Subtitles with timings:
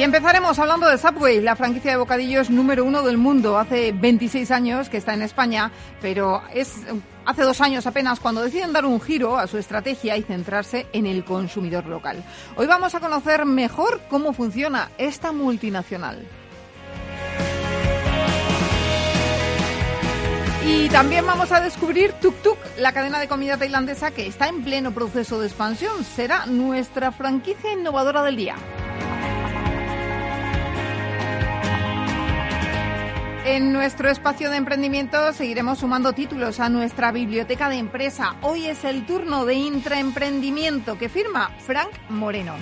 [0.00, 3.58] Y empezaremos hablando de Subway, la franquicia de bocadillos número uno del mundo.
[3.58, 6.76] Hace 26 años que está en España, pero es
[7.26, 11.04] hace dos años apenas cuando deciden dar un giro a su estrategia y centrarse en
[11.04, 12.24] el consumidor local.
[12.56, 16.26] Hoy vamos a conocer mejor cómo funciona esta multinacional.
[20.66, 24.64] Y también vamos a descubrir Tuk Tuk, la cadena de comida tailandesa que está en
[24.64, 26.04] pleno proceso de expansión.
[26.04, 28.56] Será nuestra franquicia innovadora del día.
[33.44, 38.36] En nuestro espacio de emprendimiento seguiremos sumando títulos a nuestra biblioteca de empresa.
[38.42, 42.54] Hoy es el turno de intraemprendimiento que firma Frank Moreno.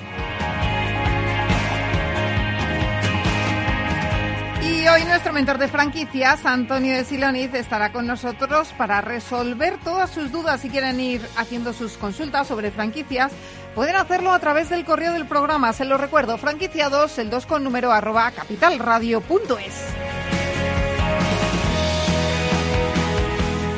[4.62, 10.10] Y hoy nuestro mentor de franquicias, Antonio de Siloniz, estará con nosotros para resolver todas
[10.10, 10.60] sus dudas.
[10.60, 13.32] Si quieren ir haciendo sus consultas sobre franquicias,
[13.74, 15.72] pueden hacerlo a través del correo del programa.
[15.72, 20.07] Se lo recuerdo, franquiciados, el 2 con número arroba capitalradio.es.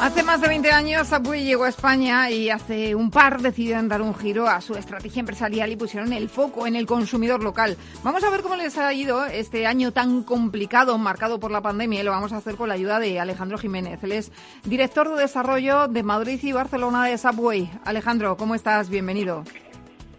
[0.00, 4.00] Hace más de 20 años Subway llegó a España y hace un par decidieron dar
[4.00, 7.76] un giro a su estrategia empresarial y pusieron el foco en el consumidor local.
[8.02, 12.00] Vamos a ver cómo les ha ido este año tan complicado, marcado por la pandemia,
[12.00, 14.02] y lo vamos a hacer con la ayuda de Alejandro Jiménez.
[14.02, 14.32] Él es
[14.64, 17.70] director de desarrollo de Madrid y Barcelona de Subway.
[17.84, 18.88] Alejandro, ¿cómo estás?
[18.88, 19.44] Bienvenido.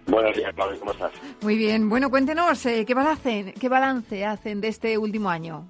[0.06, 1.12] Buenos días, Pablo, ¿cómo estás?
[1.42, 1.90] Muy bien.
[1.90, 5.66] Bueno, cuéntenos, eh, ¿qué, balance, ¿qué balance hacen de este último año?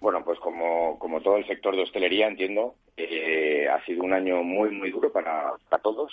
[0.00, 4.42] Bueno, pues como, como todo el sector de hostelería, entiendo, eh, ha sido un año
[4.42, 6.12] muy, muy duro para, para todos.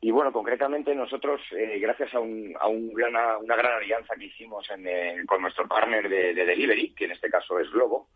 [0.00, 4.26] Y bueno, concretamente nosotros, eh, gracias a, un, a un gran, una gran alianza que
[4.26, 8.08] hicimos en, con nuestro partner de, delivery, que en este caso es Globo,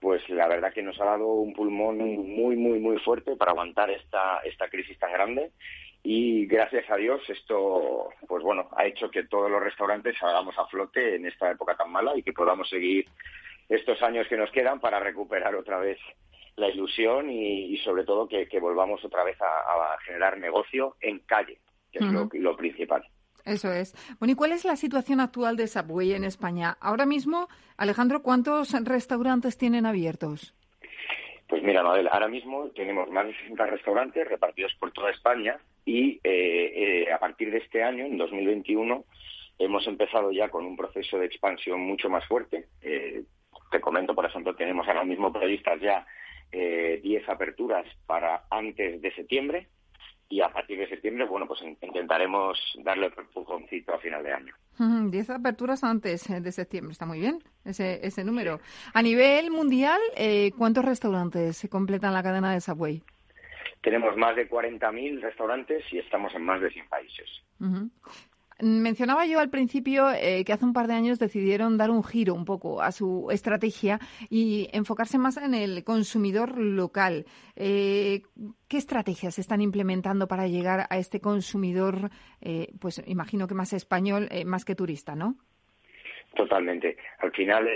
[0.00, 3.90] pues la verdad que nos ha dado un pulmón muy, muy, muy fuerte para aguantar
[3.90, 5.50] esta, esta crisis tan grande.
[6.02, 10.66] Y gracias a Dios esto, pues bueno, ha hecho que todos los restaurantes salgamos a
[10.66, 13.06] flote en esta época tan mala y que podamos seguir
[13.68, 15.98] estos años que nos quedan para recuperar otra vez
[16.56, 21.58] la ilusión y, sobre todo que, volvamos otra vez a, generar negocio en calle,
[21.92, 22.04] que es
[22.40, 23.04] lo, principal.
[23.44, 23.94] Eso es.
[24.18, 26.76] Bueno, ¿y cuál es la situación actual de Subway en España?
[26.80, 30.54] Ahora mismo, Alejandro, ¿cuántos restaurantes tienen abiertos?
[31.48, 36.18] Pues mira, Mabel, ahora mismo tenemos más de 60 restaurantes repartidos por toda España y
[36.24, 39.04] eh, eh, a partir de este año, en 2021,
[39.58, 42.66] hemos empezado ya con un proceso de expansión mucho más fuerte.
[42.82, 43.22] Eh,
[43.70, 46.06] te comento, por ejemplo, tenemos ahora mismo previstas ya
[46.52, 49.68] 10 eh, aperturas para antes de septiembre
[50.28, 54.54] y a partir de septiembre, bueno, pues intentaremos darle un empujoncito a final de año.
[54.78, 58.60] 10 aperturas antes de septiembre, está muy bien ese, ese número.
[58.92, 63.02] A nivel mundial, eh, ¿cuántos restaurantes se completan la cadena de Subway?
[63.82, 67.28] Tenemos más de 40.000 restaurantes y estamos en más de 100 países.
[68.60, 72.32] Mencionaba yo al principio eh, que hace un par de años decidieron dar un giro
[72.32, 73.98] un poco a su estrategia
[74.30, 77.26] y enfocarse más en el consumidor local.
[77.54, 78.22] Eh,
[78.66, 82.08] ¿Qué estrategias están implementando para llegar a este consumidor,
[82.40, 85.36] eh, pues imagino que más español, más que turista, ¿no?
[86.34, 86.96] Totalmente.
[87.18, 87.68] Al final,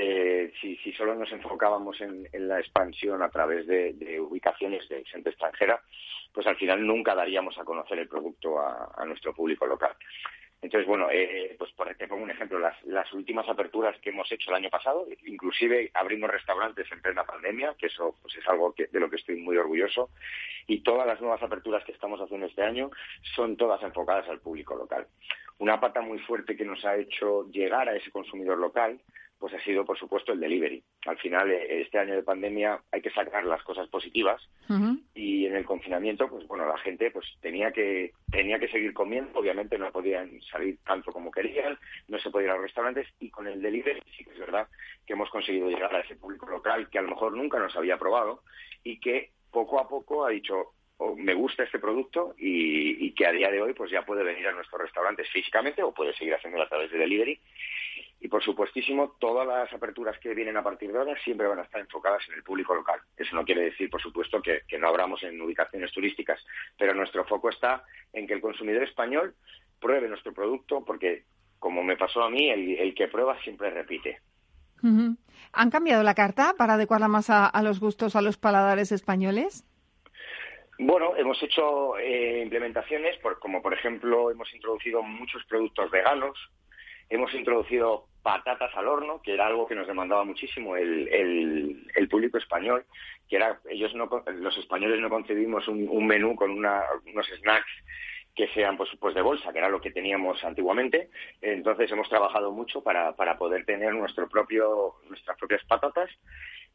[0.60, 5.81] si, solo nos enfocábamos en, la expansión a través de, ubicaciones de gente extranjera,
[6.32, 9.93] pues al final nunca daríamos a conocer el producto a nuestro público local.
[10.62, 14.30] Entonces, bueno, eh, pues por, te pongo un ejemplo, las, las, últimas aperturas que hemos
[14.30, 18.74] hecho el año pasado, inclusive abrimos restaurantes en plena pandemia, que eso pues es algo
[18.74, 20.10] que, de lo que estoy muy orgulloso,
[20.66, 22.90] y todas las nuevas aperturas que estamos haciendo este año
[23.34, 25.06] son todas enfocadas al público local.
[25.58, 29.00] Una pata muy fuerte que nos ha hecho llegar a ese consumidor local
[29.40, 30.84] pues ha sido, por supuesto, el delivery.
[31.06, 34.40] Al final, eh, este año de pandemia hay que sacar las cosas positivas
[35.14, 39.40] y en el confinamiento, pues bueno, la gente pues tenía que tenía que seguir comiendo.
[39.40, 43.31] Obviamente no podían salir tanto como querían, no se podía ir a los restaurantes y
[43.31, 44.69] con el delivery sí que es verdad
[45.06, 47.96] que hemos conseguido llegar a ese público local que a lo mejor nunca nos había
[47.96, 48.42] probado
[48.84, 53.26] y que poco a poco ha dicho, oh, me gusta este producto y, y, que
[53.26, 56.34] a día de hoy pues ya puede venir a nuestros restaurantes físicamente o puede seguir
[56.34, 57.40] haciéndolo a través de delivery
[58.20, 61.62] y por supuestísimo, todas las aperturas que vienen a partir de ahora siempre van a
[61.62, 63.00] estar enfocadas en el público local.
[63.17, 66.38] Eso no quiere decir, por supuesto, que, no abramos en ubicaciones turísticas,
[66.76, 67.82] pero nuestro foco está
[68.12, 69.34] en que el consumidor español
[69.81, 71.25] pruebe nuestro producto porque,
[71.58, 74.20] como me pasó a mí, el, que prueba siempre repite.
[74.82, 79.66] ¿Han cambiado la carta para adecuarla más a, los gustos, a los paladares españoles?
[80.78, 86.38] Bueno, hemos hecho eh, implementaciones, como por ejemplo hemos introducido muchos productos veganos,
[87.11, 91.08] hemos introducido patatas al horno, que era algo que nos demandaba muchísimo el,
[91.94, 92.84] el, público español,
[93.28, 97.70] que era, ellos no, los españoles no concebimos un, menú con unos snacks
[98.34, 101.11] que sean pues, pues de bolsa, que era lo que teníamos antiguamente.
[101.40, 106.11] Entonces hemos trabajado mucho para, para poder tener nuestro propio, nuestras propias patatas,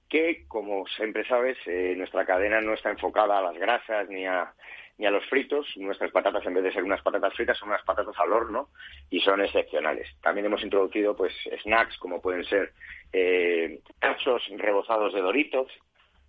[0.09, 4.53] que como siempre sabes, eh, nuestra cadena no está enfocada a las grasas ni a
[4.97, 5.67] ni a los fritos.
[5.77, 8.69] Nuestras patatas, en vez de ser unas patatas fritas, son unas patatas al horno
[9.09, 10.07] y son excepcionales.
[10.21, 11.33] También hemos introducido pues
[11.63, 12.73] snacks como pueden ser
[13.11, 15.67] eh, cachos rebozados de doritos,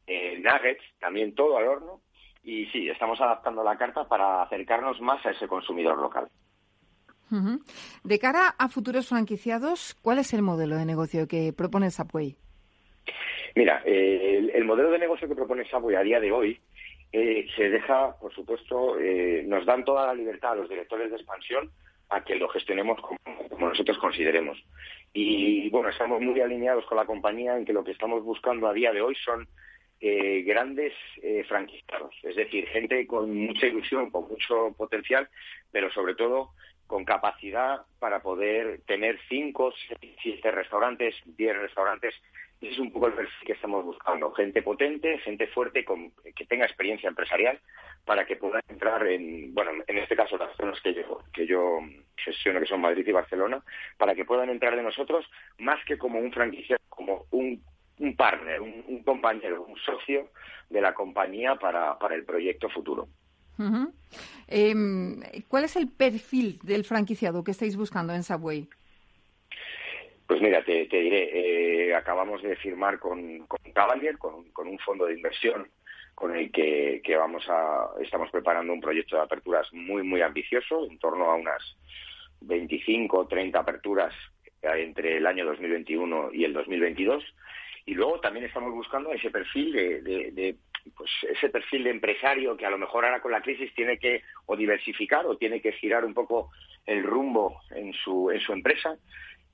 [0.07, 2.01] eh, nuggets, también todo al horno.
[2.43, 6.29] Y sí, estamos adaptando la carta para acercarnos más a ese consumidor local.
[8.05, 12.37] De cara a futuros franquiciados, ¿cuál es el modelo de negocio que propone Subway?
[13.57, 16.61] Mira, eh, el, el, modelo de negocio que propone Subway a día de hoy
[17.19, 21.17] eh, se deja, por supuesto, eh, nos dan toda la libertad a los directores de
[21.17, 21.71] expansión
[22.11, 23.19] a que lo gestionemos como,
[23.71, 24.63] nosotros consideremos.
[25.15, 28.75] Y bueno, estamos muy alineados con la compañía en que lo que estamos buscando a
[28.75, 29.49] día de hoy son
[29.99, 30.93] eh, grandes
[31.23, 31.43] eh,
[32.23, 35.27] es decir, gente con mucha ilusión, con mucho potencial,
[35.73, 36.51] pero sobre todo
[36.87, 42.15] con capacidad para poder tener cinco, seis, siete restaurantes, diez restaurantes
[42.61, 44.33] ese es un poco el perfil que estamos buscando.
[44.33, 47.61] Gente potente, gente fuerte, con, que tenga experiencia empresarial
[48.05, 51.81] para que pueda entrar en, bueno, en este caso las zonas que yo, que yo
[52.17, 53.63] gestiono, que son Madrid y Barcelona,
[53.99, 55.27] para que puedan entrar de nosotros
[55.59, 57.63] más que como un franquiciado, como un,
[58.17, 60.31] partner, un, compañero, un socio
[60.71, 63.09] de la compañía para, para el proyecto futuro.
[64.47, 68.69] Em, ¿Cuál es el perfil del franquiciado que estáis buscando en Subway?
[70.27, 75.15] Pues mira, te, diré, eh, acabamos de firmar con, con Cavalier, con, un fondo de
[75.15, 75.69] inversión
[76.15, 80.99] con el que, vamos a, estamos preparando un proyecto de aperturas muy, muy ambicioso, en
[80.99, 81.63] torno a unas
[82.41, 84.15] 25 o 30 aperturas
[84.63, 87.23] entre el año 2021 y el 2022.
[87.85, 90.01] Y luego también estamos buscando ese perfil de,
[90.33, 90.57] de,
[90.97, 94.23] pues ese perfil de empresario que a lo mejor ahora con la crisis tiene que
[94.47, 96.51] o diversificar o tiene que girar un poco
[96.87, 98.97] el rumbo en su, en su empresa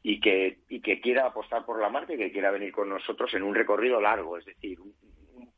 [0.02, 3.32] y que, y que quiera apostar por la marca y que quiera venir con nosotros
[3.34, 4.94] en un recorrido largo, es decir, un,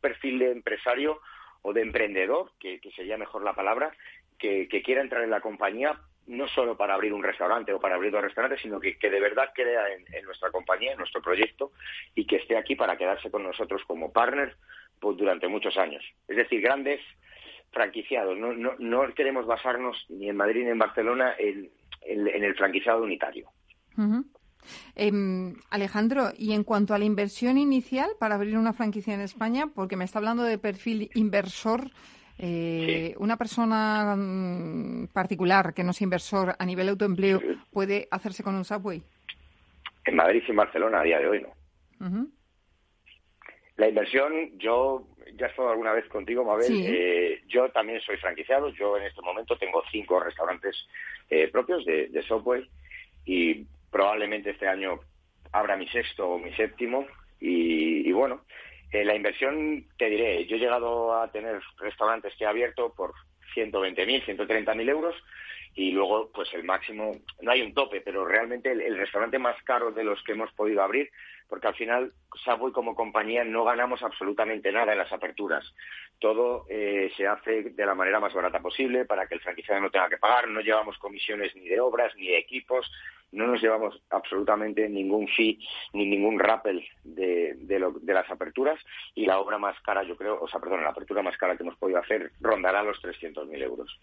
[0.00, 1.20] perfil de empresario
[1.62, 3.90] o de emprendedor, que, sería mejor la palabra,
[4.38, 8.12] que, quiera entrar en la compañía no solo para abrir un restaurante o para abrir
[8.12, 11.72] dos restaurantes, sino que, de verdad crea en, nuestra compañía, en nuestro proyecto,
[12.14, 14.56] y que esté aquí para quedarse con nosotros como partner
[15.00, 16.04] pues, durante muchos años.
[16.28, 17.00] Es decir, grandes
[17.72, 18.36] franquiciados.
[18.36, 21.70] No, no, no queremos basarnos ni en Madrid ni en Barcelona en,
[22.02, 23.50] en el franquiciado unitario.
[24.94, 29.68] Em, Alejandro, y en cuanto a la inversión inicial para abrir una franquicia en España,
[29.74, 31.90] porque me está hablando de perfil inversor,
[32.38, 37.40] eh, una persona mm, particular que no es inversor a nivel autoempleo
[37.70, 39.02] puede hacerse con un subway.
[40.04, 42.28] En Madrid y en Barcelona a día de hoy no.
[43.76, 46.66] La inversión, yo ya he estado alguna vez contigo, Mabel.
[46.70, 48.68] Eh, yo también soy franquiciado.
[48.70, 50.76] Yo en este momento tengo cinco restaurantes
[51.28, 52.68] eh, propios de, de Subway
[53.24, 54.98] y probablemente este año
[55.52, 57.06] abra mi sexto o mi séptimo.
[57.38, 58.40] Y, bueno,
[58.90, 63.14] eh, la inversión, te diré, yo he llegado a tener restaurantes que he abierto por
[63.54, 65.14] 120.000, 130.000 euros
[65.74, 67.12] y luego pues el máximo,
[67.42, 70.82] no hay un tope, pero realmente el, restaurante más caro de los que hemos podido
[70.82, 71.10] abrir,
[71.48, 72.12] porque al final
[72.44, 75.64] Subway como compañía no ganamos absolutamente nada en las aperturas.
[76.20, 79.90] Todo eh, se hace de la manera más barata posible para que el franquiciado no
[79.90, 82.90] tenga que pagar, no llevamos comisiones ni de obras ni de equipos,
[83.32, 85.58] no nos llevamos absolutamente ningún fee
[85.92, 88.78] ni ningún rappel de, de, las aperturas
[89.14, 91.64] y la obra más cara, yo creo, o sea, perdón, la apertura más cara que
[91.64, 93.98] hemos podido hacer rondará los 300.000 euros.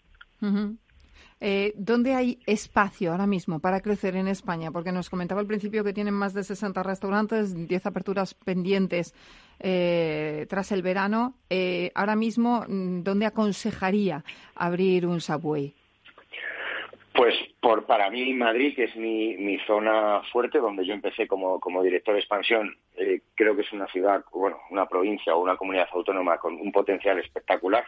[1.44, 4.70] Eh, ¿Dónde hay espacio ahora mismo para crecer en España?
[4.70, 9.12] Porque nos comentaba al principio que tienen más de 60 restaurantes, 10 aperturas pendientes
[9.58, 11.34] eh, tras el verano.
[11.50, 14.22] Eh, ahora mismo, mm, ¿dónde aconsejaría
[14.54, 15.74] abrir un Subway?
[17.12, 21.58] Pues por, para mí Madrid, que es mi, mi zona fuerte, donde yo empecé como,
[21.58, 25.56] como director de expansión, eh, creo que es una ciudad, bueno, una provincia o una
[25.56, 27.84] comunidad autónoma con un potencial espectacular.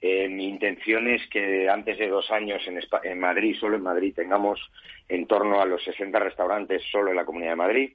[0.00, 4.14] Eh, mi intención es que antes de dos años en, en Madrid, solo en Madrid,
[4.14, 4.60] tengamos
[5.08, 7.92] en torno a los 60 restaurantes solo en la Comunidad de Madrid.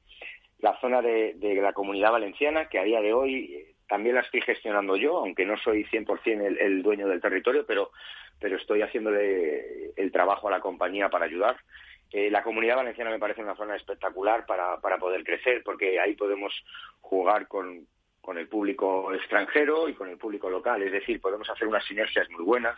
[0.59, 4.41] La zona de, de la Comunidad Valenciana, que a día de hoy también la estoy
[4.41, 7.91] gestionando yo, aunque no soy 100% el, el dueño del territorio, pero,
[8.39, 11.57] pero estoy haciéndole el trabajo a la compañía para ayudar.
[12.11, 16.15] Eh, la comunidad valenciana me parece una zona espectacular para, para poder crecer, porque ahí
[16.15, 16.53] podemos
[17.01, 17.87] jugar con,
[18.25, 22.27] con el público extranjero y con el público local, es decir, podemos hacer unas sinergias
[22.31, 22.75] muy buenas.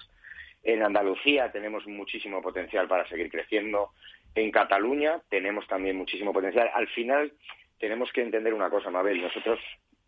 [0.61, 3.91] En Andalucía tenemos muchísimo potencial para seguir creciendo.
[4.35, 6.69] En Cataluña tenemos también muchísimo potencial.
[6.73, 7.31] Al final
[7.79, 9.21] tenemos que entender una cosa, Mabel.
[9.21, 9.59] Nosotros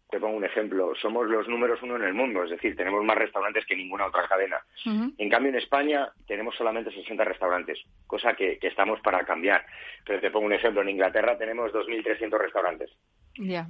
[0.10, 3.16] te pongo un ejemplo, somos los números uno en el mundo, es decir, tenemos más
[3.16, 4.60] restaurantes que ninguna otra cadena.
[4.84, 9.64] En cambio, en España tenemos solamente 60 restaurantes, cosa que, estamos para cambiar.
[10.06, 12.92] Pero te pongo un ejemplo, en Inglaterra tenemos 2.300 restaurantes.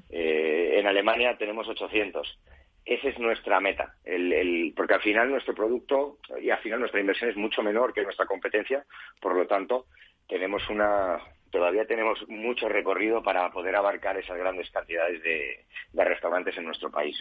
[0.10, 2.40] Eh, en Alemania tenemos 800.
[2.86, 7.30] Esa es nuestra meta, el, porque al final nuestro producto y al final nuestra inversión
[7.30, 8.84] es mucho menor que nuestra competencia,
[9.22, 9.86] por lo tanto
[10.28, 11.20] tenemos una,
[11.52, 17.16] todavía tenemos mucho recorrido para poder abarcar esas grandes cantidades de, restaurantes en nuestro país.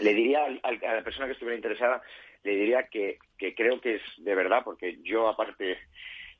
[0.00, 2.02] Le diría a la persona que estuviera interesada,
[2.42, 3.18] le diría que,
[3.56, 5.78] creo que es de verdad, porque yo aparte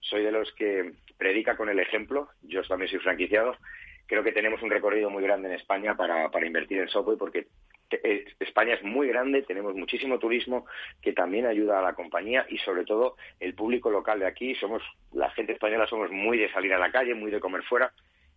[0.00, 3.57] soy de los que predica con el ejemplo, yo también soy franquiciado,
[4.06, 7.46] creo que tenemos un recorrido muy grande en España para, para invertir en software porque
[7.90, 10.66] eh, España es muy grande, tenemos muchísimo turismo
[11.00, 14.54] que también ayuda a la compañía y sobre todo el público local de aquí.
[14.54, 14.82] Somos
[15.12, 17.92] la gente española somos muy de salir a la calle, muy de comer fuera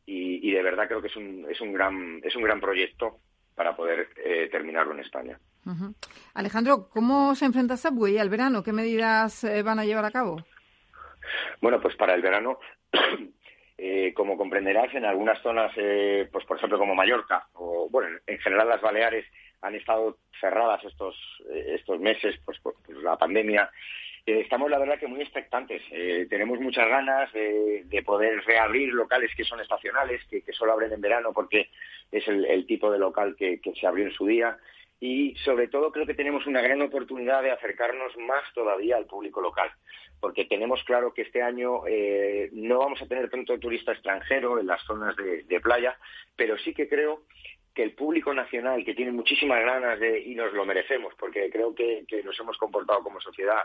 [0.05, 3.17] y, de verdad creo que es un, es un gran es un gran proyecto
[3.55, 5.39] para poder eh, terminarlo en España.
[6.33, 8.63] Alejandro, ¿cómo se enfrenta Subway al verano?
[8.63, 10.37] ¿Qué medidas eh, van a llevar a cabo?
[11.61, 12.59] Bueno, pues para el verano
[14.15, 15.71] como comprenderás, en algunas zonas,
[16.31, 19.25] pues por ejemplo como Mallorca, o bueno, en general las Baleares,
[19.61, 21.15] han estado cerradas estos,
[21.49, 23.69] eh, estos meses pues, por, la pandemia.
[24.25, 25.81] Eh, estamos, la verdad, que muy expectantes.
[25.91, 31.01] Eh, tenemos muchas ganas de, poder reabrir locales que son estacionales, que, solo abren en
[31.01, 31.69] verano porque
[32.11, 34.57] es el, tipo de local que, se abrió en su día.
[34.99, 39.41] Y sobre todo creo que tenemos una gran oportunidad de acercarnos más todavía al público
[39.41, 39.69] local,
[40.19, 41.81] porque tenemos claro que este año
[42.53, 45.95] no vamos a tener tanto turista extranjero en las zonas de, de playa,
[46.35, 47.21] pero sí que creo
[47.77, 51.75] que el público nacional, que tiene muchísimas ganas de, y nos lo merecemos, porque creo
[51.75, 53.59] que, nos hemos comportado como sociedad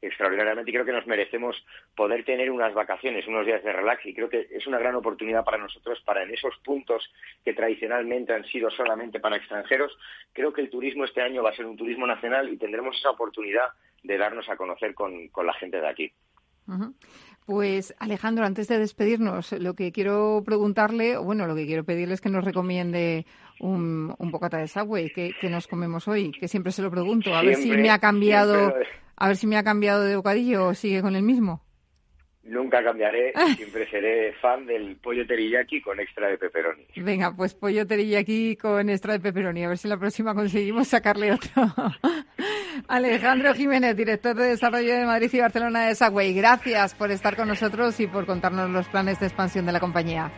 [0.00, 1.54] extraordinariamente y creo que nos merecemos
[1.94, 5.44] poder tener unas vacaciones, unos días de relax y creo que es una gran oportunidad
[5.44, 7.12] para nosotros para en esos puntos
[7.44, 9.92] que tradicionalmente han sido solamente para extranjeros,
[10.32, 13.10] creo que el turismo este año va a ser un turismo nacional y tendremos esa
[13.10, 13.68] oportunidad
[14.02, 16.10] de darnos a conocer con, con la gente de aquí.
[17.46, 22.12] Pues Alejandro, antes de despedirnos, lo que quiero preguntarle, o bueno, lo que quiero pedirle
[22.12, 23.24] es que nos recomiende
[23.60, 27.42] un, un bocata de Subway que, nos comemos hoy, que siempre se lo pregunto, a
[27.42, 28.74] ver si me ha cambiado,
[29.16, 31.62] a ver si me ha cambiado de bocadillo o sigue con el mismo.
[32.44, 36.86] Nunca cambiaré, siempre seré fan del pollo teriyaki con extra de pepperoni.
[36.96, 41.32] Venga, pues pollo teriyaki con extra de pepperoni, a ver si la próxima conseguimos sacarle
[41.32, 41.50] otro.
[42.88, 47.48] Alejandro Jiménez, director de desarrollo de Madrid y Barcelona de Sagway, gracias por estar con
[47.48, 50.30] nosotros y por contarnos los planes de expansión de la compañía.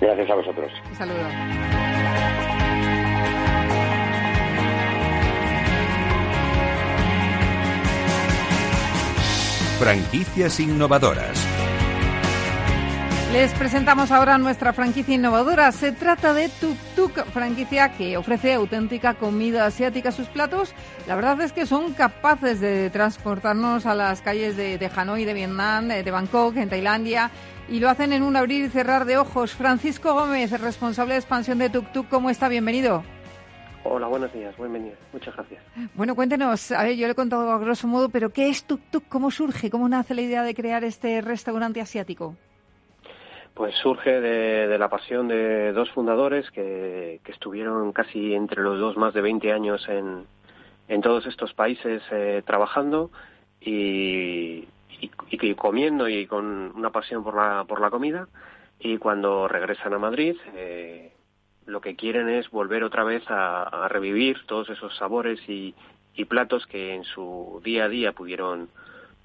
[0.00, 0.70] Gracias a vosotros.
[0.90, 1.87] Un saludo.
[9.78, 11.38] Franquicias innovadoras.
[13.32, 15.70] Les presentamos ahora nuestra franquicia innovadora.
[15.70, 20.10] Se trata de Tuk Tuk, franquicia que ofrece auténtica comida asiática.
[20.10, 20.74] Sus platos,
[21.06, 25.34] la verdad es que son capaces de transportarnos a las calles de, de Hanoi, de
[25.34, 27.30] Vietnam, de Bangkok, en Tailandia,
[27.68, 29.52] y lo hacen en un abrir y cerrar de ojos.
[29.52, 32.48] Francisco Gómez, responsable de expansión de Tuk Tuk, ¿cómo está?
[32.48, 33.04] Bienvenido.
[33.84, 34.96] Hola, buenos días, bienvenido.
[35.12, 35.62] Muchas gracias.
[35.94, 38.80] Bueno, cuéntenos, a ver, yo le he contado a grosso modo, pero ¿qué es Tuk
[38.90, 39.04] Tuk?
[39.08, 39.70] ¿Cómo surge?
[39.70, 42.36] ¿Cómo nace la idea de crear este restaurante asiático?
[43.54, 49.14] Pues surge de, la pasión de dos fundadores que, estuvieron casi entre los dos más
[49.14, 50.26] de 20 años en,
[50.88, 53.10] en todos estos países eh, trabajando
[53.60, 54.68] y,
[55.00, 58.28] y, comiendo y con una pasión por la, por la comida.
[58.80, 61.12] Y cuando regresan a Madrid, eh,
[61.68, 65.74] lo que quieren es volver otra vez a, revivir todos esos sabores y,
[66.28, 68.68] platos que en su día a día pudieron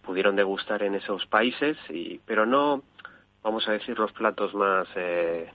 [0.03, 2.83] pudieron degustar en esos países, y, pero no,
[3.41, 5.49] vamos a decir, los platos más eh,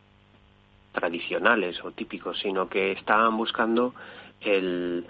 [0.92, 3.94] tradicionales o típicos, sino que estaban buscando
[4.40, 5.06] el,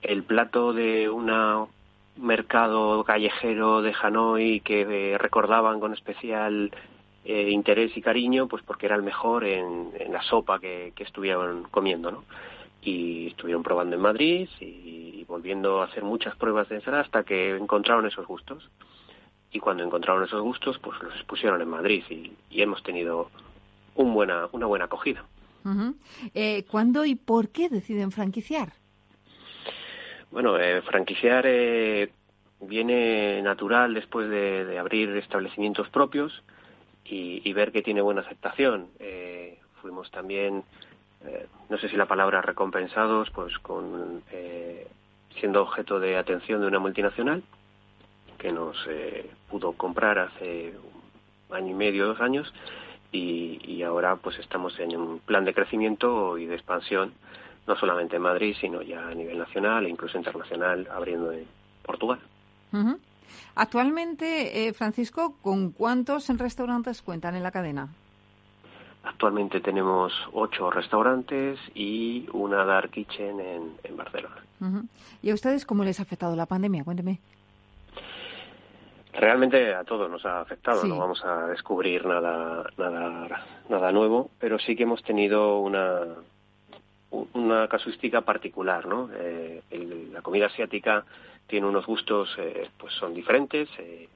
[0.00, 1.68] el plato de un
[2.16, 6.70] mercado callejero de Hanoi que eh, recordaban con especial
[7.28, 11.04] eh, interés y cariño, pues porque era el mejor en, en la sopa que, que,
[11.04, 12.24] estuvieron comiendo, ¿no?
[12.80, 17.54] Y estuvieron probando en Madrid y, volviendo a hacer muchas pruebas de ensalada hasta que
[17.54, 18.70] encontraron esos gustos.
[19.52, 23.28] Y cuando encontraron esos gustos, pues los expusieron en Madrid y, y hemos tenido
[23.94, 25.22] un buena, una buena acogida.
[26.32, 28.72] eh, ¿Cuándo y por qué deciden franquiciar?
[30.30, 32.10] Bueno, eh, franquiciar eh,
[32.60, 36.42] viene natural después de, de, abrir establecimientos propios
[37.10, 38.88] y, ver que tiene buena aceptación.
[38.98, 40.64] Eh, fuimos también,
[41.24, 44.86] eh, no sé si la palabra recompensados, pues con eh,
[45.38, 47.42] siendo objeto de atención de una multinacional
[48.38, 50.74] que nos eh, pudo comprar hace
[51.48, 52.52] un año y medio, dos años,
[53.10, 57.12] y, y ahora pues estamos en un plan de crecimiento y de expansión
[57.66, 61.46] no solamente en Madrid, sino ya a nivel nacional e incluso internacional, abriendo en
[61.82, 62.18] Portugal.
[63.54, 67.88] Actualmente, eh, Francisco, ¿con cuántos restaurantes cuentan en la cadena?
[69.04, 74.36] Actualmente tenemos ocho restaurantes y una dark kitchen en, en Barcelona.
[74.60, 74.88] Uh -huh.
[75.22, 76.84] ¿Y a ustedes cómo les ha afectado la pandemia?
[76.84, 77.20] Cuénteme.
[79.12, 80.88] Realmente a todos nos ha afectado, sí.
[80.88, 86.04] no vamos a descubrir nada, nada, nada nuevo, pero sí que hemos tenido una,
[87.32, 89.08] una casuística particular, ¿no?
[89.12, 91.04] Eh, el, la comida asiática
[91.48, 93.68] tiene unos gustos, eh, pues son diferentes.
[93.78, 94.08] Eh,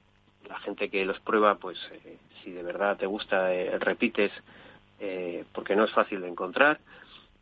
[0.47, 4.31] la gente que los prueba, pues eh, si de verdad te gusta, eh, repites,
[5.51, 6.79] porque no es fácil de encontrar.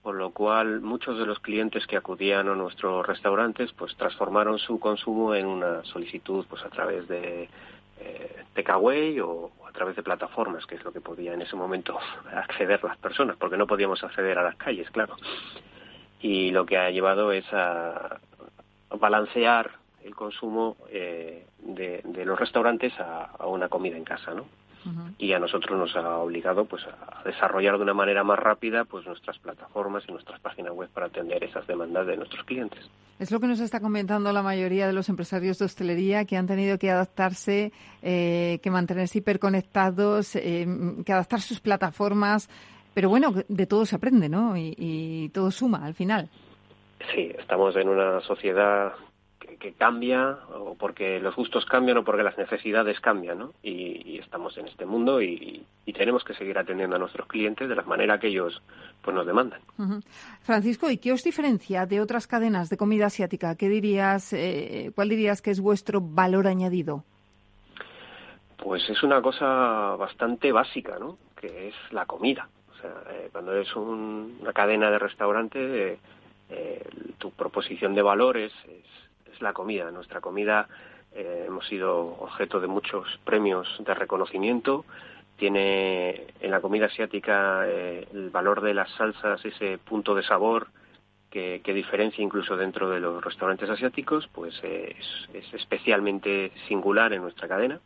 [0.02, 4.80] Por lo cual, muchos de los clientes que acudían a nuestros restaurantes, pues transformaron su
[4.80, 7.50] consumo en una solicitud, pues a través de
[8.56, 12.00] takeaway o a través de plataformas, que es lo que podía en ese momento
[12.34, 15.16] acceder las personas, porque no podíamos acceder a las calles, claro.
[16.20, 18.20] Y lo que ha llevado es a
[18.90, 24.46] balancear el consumo eh, de, de, los restaurantes a, a, una comida en casa, ¿no?
[24.84, 25.14] Uh -huh.
[25.20, 29.06] Y a nosotros nos ha obligado pues a desarrollar de una manera más rápida pues
[29.06, 32.90] nuestras plataformas y nuestras páginas web para atender esas demandas de nuestros clientes.
[33.20, 36.48] Es lo que nos está comentando la mayoría de los empresarios de hostelería que han
[36.48, 40.66] tenido que adaptarse, eh, que mantenerse hiperconectados, eh,
[41.06, 42.50] que adaptar sus plataformas.
[42.96, 44.58] Pero bueno, de todo se aprende, ¿no?
[44.58, 46.30] Y, y todo suma al final.
[47.14, 48.94] Sí, estamos en una sociedad
[49.62, 53.54] que, que, cambia, o porque los gustos cambian o porque las necesidades cambian, ¿no?
[53.64, 57.70] Y, y estamos en este mundo y, y, tenemos que seguir atendiendo a nuestros clientes
[57.70, 58.62] de la manera que ellos
[59.04, 59.62] pues nos demandan.
[59.78, 60.04] Uh -huh.
[60.42, 63.56] Francisco, ¿y qué os diferencia de otras cadenas de comida asiática?
[63.56, 67.04] ¿Qué dirías, eh, cuál dirías que es vuestro valor añadido?
[68.58, 71.18] Pues es una cosa bastante básica, ¿no?
[71.40, 72.48] Que es la comida.
[72.72, 76.00] O sea, eh, cuando eres un, una cadena de restaurantes, eh,
[76.52, 76.84] eh,
[77.18, 78.91] tu proposición de valores es, es,
[79.42, 79.92] la comida.
[79.92, 80.68] Nuestra comida
[81.14, 84.86] eh, hemos sido objeto de muchos premios de reconocimiento.
[85.38, 90.68] Tiene en la comida asiática eh, el valor de las salsas, ese punto de sabor
[91.30, 97.14] que, que diferencia incluso dentro de los restaurantes asiáticos, pues eh, es, es, especialmente singular
[97.14, 97.80] en nuestra cadena.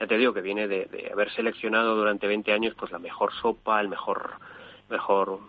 [0.00, 3.32] Ya te digo que viene de, de, haber seleccionado durante 20 años pues la mejor
[3.34, 4.32] sopa, el mejor
[4.90, 5.40] mejor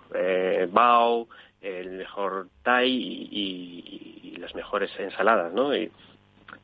[0.71, 1.27] bao,
[1.65, 5.75] el mejor Thai y, y, y, las mejores ensaladas, ¿no?
[5.75, 5.91] Y,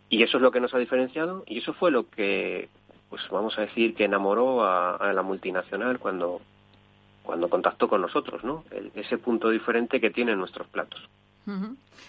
[0.10, 2.70] y, eso es lo que nos ha diferenciado y eso fue lo que,
[3.10, 6.42] pues vamos a decir, que enamoró a, a la multinacional cuando,
[7.24, 8.64] cuando contactó con nosotros, ¿no?
[8.72, 11.02] El, ese punto diferente que tienen nuestros platos.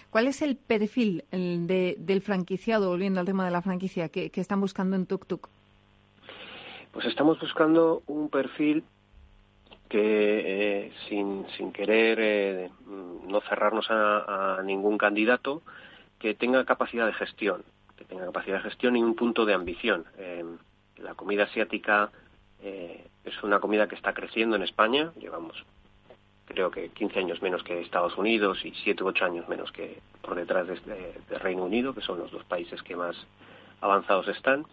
[0.09, 4.39] ¿Cuál es el perfil de, del franquiciado, volviendo al tema de la franquicia, que, que
[4.39, 5.49] están buscando en Tuk Tuk?
[6.91, 8.83] Pues estamos buscando un perfil
[9.93, 12.69] que eh, sin, sin querer eh,
[13.27, 15.61] no cerrarnos a, ningún candidato,
[16.17, 17.63] que tenga capacidad de gestión,
[17.95, 20.05] que tenga capacidad de gestión y un punto de ambición.
[20.17, 20.43] Eh,
[20.97, 22.09] la comida asiática
[22.63, 25.63] eh, es una comida que está creciendo en España, llevamos
[26.45, 29.99] creo que 15 años menos que Estados Unidos y 7 u 8 años menos que
[30.23, 33.15] por detrás de, de, de Reino Unido, que son los dos países que más
[33.79, 34.65] avanzados están.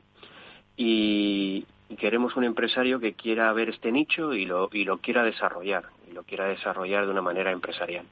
[0.78, 5.24] Y, y queremos un empresario que quiera ver este nicho y lo, y lo quiera
[5.24, 8.07] desarrollar, y lo quiera desarrollar de una manera empresarial.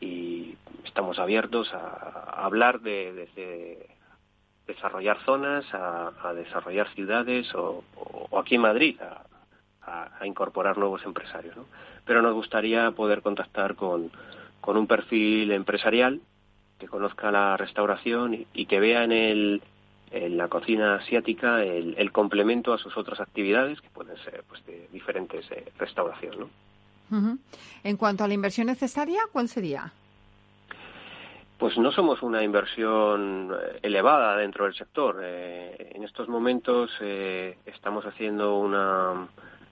[0.00, 3.86] Y estamos abiertos a, hablar de, de, de,
[4.66, 7.84] desarrollar zonas, a, desarrollar ciudades o,
[8.36, 11.56] aquí en Madrid, a, incorporar nuevos empresarios.
[11.56, 11.66] ¿no?
[12.04, 14.10] Pero nos gustaría poder contactar con,
[14.60, 16.20] con un perfil empresarial
[16.78, 19.62] que conozca la restauración y que vea en el
[20.10, 24.88] en la cocina asiática el, complemento a sus otras actividades, que pueden ser pues, de
[24.92, 26.40] diferentes eh, restauración.
[26.40, 27.38] ¿no?
[27.82, 29.92] En cuanto a la inversión necesaria, ¿cuál sería?
[31.60, 35.20] Pues no somos una inversión eh, elevada dentro del sector.
[35.22, 39.28] Eh, en estos momentos eh, estamos haciendo una,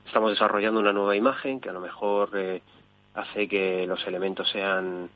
[0.06, 2.30] estamos desarrollando una nueva imagen que a lo mejor
[3.14, 5.08] hace que los elementos sean,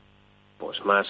[0.58, 1.06] pues más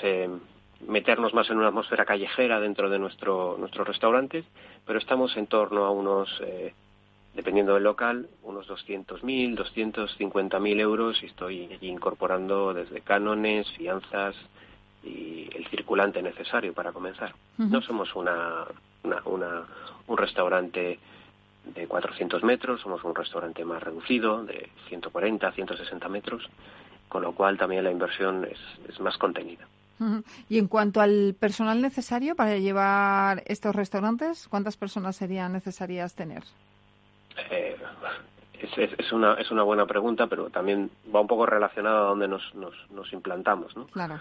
[0.86, 4.44] meternos más en una atmósfera callejera dentro de nuestro nuestros restaurantes,
[4.86, 6.40] pero estamos en torno a unos
[7.34, 14.36] dependiendo del local, unos 200.000, 250.000 euros y estoy incorporando desde cánones, fianzas
[15.02, 17.34] y el circulante necesario para comenzar.
[17.56, 18.64] No somos una,
[19.24, 19.62] una,
[20.06, 20.98] un restaurante
[21.74, 26.48] de 400 metros, somos un restaurante más reducido, de 140, 160 metros,
[27.08, 29.66] con lo cual también la inversión es, es más contenida.
[30.48, 36.42] Y en cuanto al personal necesario para llevar estos restaurantes, ¿cuántas personas serían necesarias tener?
[37.50, 37.76] Eh,
[38.76, 42.54] es, una, es una buena pregunta, pero también va un poco relacionada a donde nos,
[42.54, 43.76] nos, nos implantamos.
[43.76, 43.86] ¿no?
[43.86, 44.20] Claro.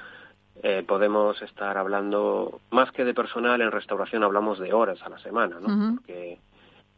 [0.63, 5.17] Eh, podemos estar hablando, más que de personal en restauración, hablamos de horas a la
[5.19, 5.95] semana, ¿no?
[5.95, 6.39] Porque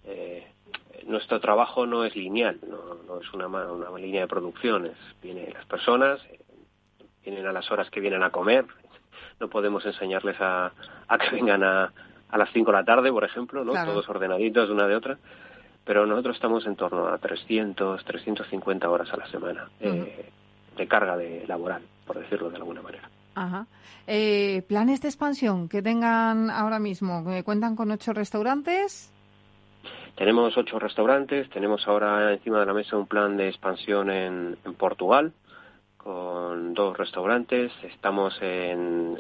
[0.06, 0.48] eh,
[1.06, 4.98] nuestro trabajo no es lineal, no, es una, una línea de producciones.
[5.22, 6.20] Vienen las personas,
[7.24, 8.66] vienen a las horas que vienen a comer.
[9.40, 10.72] No podemos enseñarles a,
[11.08, 11.92] a que vengan a,
[12.30, 13.74] a las 5 de la tarde, por ejemplo, ¿no?
[13.74, 15.18] Todos ordenaditos de una de otra
[15.86, 20.30] pero nosotros estamos en torno a 300, 350 horas a la semana eh,
[20.78, 23.10] de carga de laboral, por decirlo de alguna manera.
[23.36, 23.66] Ajá.
[24.08, 27.24] Eh, ¿Planes de expansión que tengan ahora mismo?
[27.44, 29.12] ¿Cuentan con ocho restaurantes?
[30.16, 35.34] Tenemos ocho restaurantes, tenemos ahora encima de la mesa un plan de expansión en, Portugal
[36.04, 39.18] con dos restaurantes, estamos en,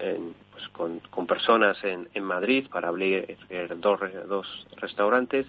[0.52, 3.38] pues con, personas en, en Madrid para abrir
[3.78, 5.48] dos, dos restaurantes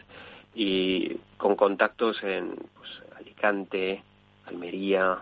[0.54, 4.02] y con contactos en pues, Alicante,
[4.46, 5.18] Almería,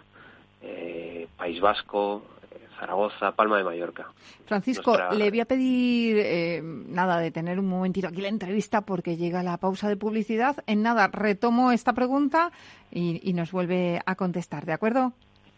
[0.60, 4.08] eh, País Vasco, eh, Zaragoza, Palma de Mallorca.
[4.44, 9.16] Francisco, le voy a pedir eh, nada de tener un momentito aquí la entrevista porque
[9.16, 10.62] llega la pausa de publicidad.
[10.66, 12.52] En nada, retomo esta pregunta
[12.90, 15.14] y, y nos vuelve a contestar, ¿de acuerdo?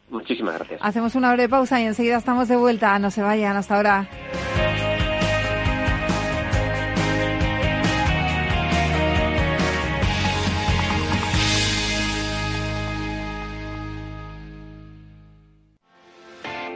[0.08, 0.80] Muchísimas gracias.
[0.82, 2.98] Hacemos una breve pausa y enseguida estamos de vuelta.
[2.98, 4.08] No se vayan hasta ahora.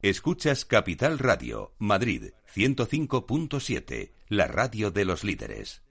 [0.00, 5.82] Escuchas Capital Radio, Madrid 105.7, la radio de los líderes.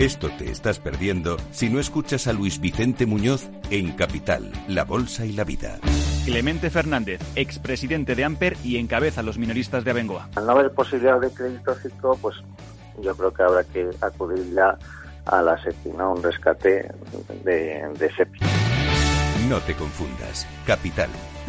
[0.00, 5.24] Esto te estás perdiendo si no escuchas a Luis Vicente Muñoz en Capital, La Bolsa
[5.26, 5.78] y la Vida.
[6.24, 10.30] Clemente Fernández, expresidente de Amper y encabeza a los minoristas de Abengoa.
[10.34, 12.34] Al no haber posibilidad de crédito ciclo, pues
[13.00, 14.76] yo creo que habrá que acudir ya
[15.26, 16.14] a la SEPI, ¿no?
[16.14, 16.90] Un rescate
[17.44, 18.40] de, de SEPI.
[19.48, 20.46] No te confundas.
[20.66, 21.10] Capital,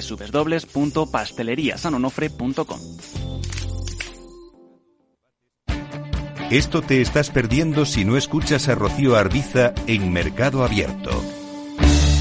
[0.00, 2.80] www.pasteleriasanonofre.com.
[6.50, 11.10] Esto te estás perdiendo si no escuchas a Rocío Arbiza en Mercado Abierto.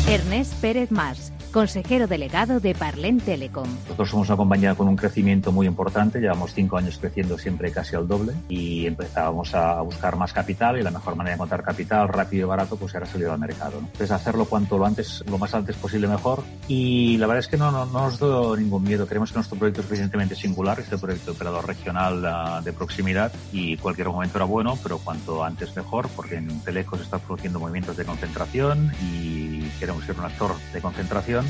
[0.07, 3.67] Ernest Pérez Mars consejero delegado de Parlen Telecom.
[3.82, 7.96] Nosotros somos una compañía con un crecimiento muy importante, llevamos cinco años creciendo siempre casi
[7.96, 12.10] al doble y empezábamos a buscar más capital y la mejor manera de encontrar capital
[12.10, 13.82] rápido y barato pues era salir al mercado.
[13.82, 13.88] ¿no?
[13.88, 17.58] Entonces hacerlo cuanto lo antes, lo más antes posible mejor y la verdad es que
[17.58, 21.32] no, no, nos da ningún miedo, creemos que nuestro proyecto es suficientemente singular, este proyecto
[21.32, 26.08] de operador regional uh, de proximidad y cualquier momento era bueno, pero cuanto antes mejor
[26.10, 31.45] porque en Telecos está produciendo movimientos de concentración y queremos ser un actor de concentración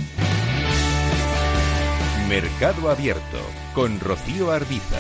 [2.28, 3.40] Mercado Abierto
[3.74, 5.00] con Rocío Arbiza.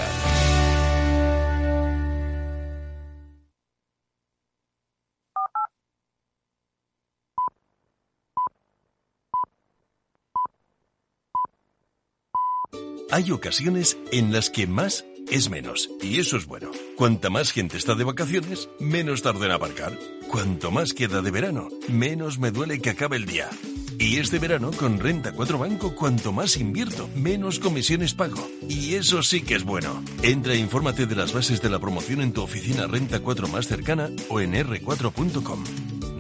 [13.12, 16.72] Hay ocasiones en las que más es menos, y eso es bueno.
[16.96, 19.98] Cuanta más gente está de vacaciones, menos tarda en aparcar.
[20.30, 23.50] Cuanto más queda de verano, menos me duele que acabe el día.
[23.98, 28.48] Y este verano con Renta 4 Banco, cuanto más invierto, menos comisiones pago.
[28.70, 30.04] Y eso sí que es bueno.
[30.22, 33.68] Entra e infórmate de las bases de la promoción en tu oficina Renta 4 más
[33.68, 35.64] cercana o en r4.com.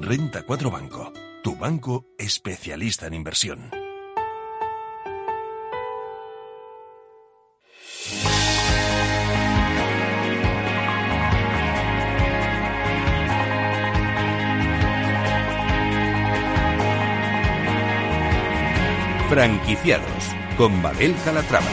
[0.01, 3.86] Renta 4 Banco, tu banco especialista en inversión.
[19.29, 20.05] Franquiciados
[20.57, 21.67] con Mabel Calatrava.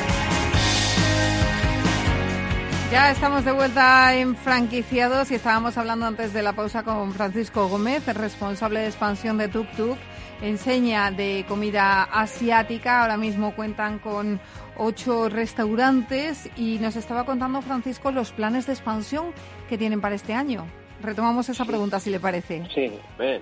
[2.90, 7.68] Ya estamos de vuelta en franquiciados y estábamos hablando antes de la pausa con Francisco
[7.68, 9.96] Gómez, el responsable de expansión de Tuk Tuk.
[10.42, 13.02] Enseña de comida asiática.
[13.02, 14.40] Ahora mismo cuentan con
[14.76, 19.26] ocho restaurantes y nos estaba contando Francisco los planes de expansión
[19.68, 20.66] que tienen para este año.
[21.00, 22.64] Retomamos esa pregunta si le parece.
[22.74, 22.90] Sí,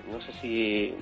[0.07, 0.93] no sé si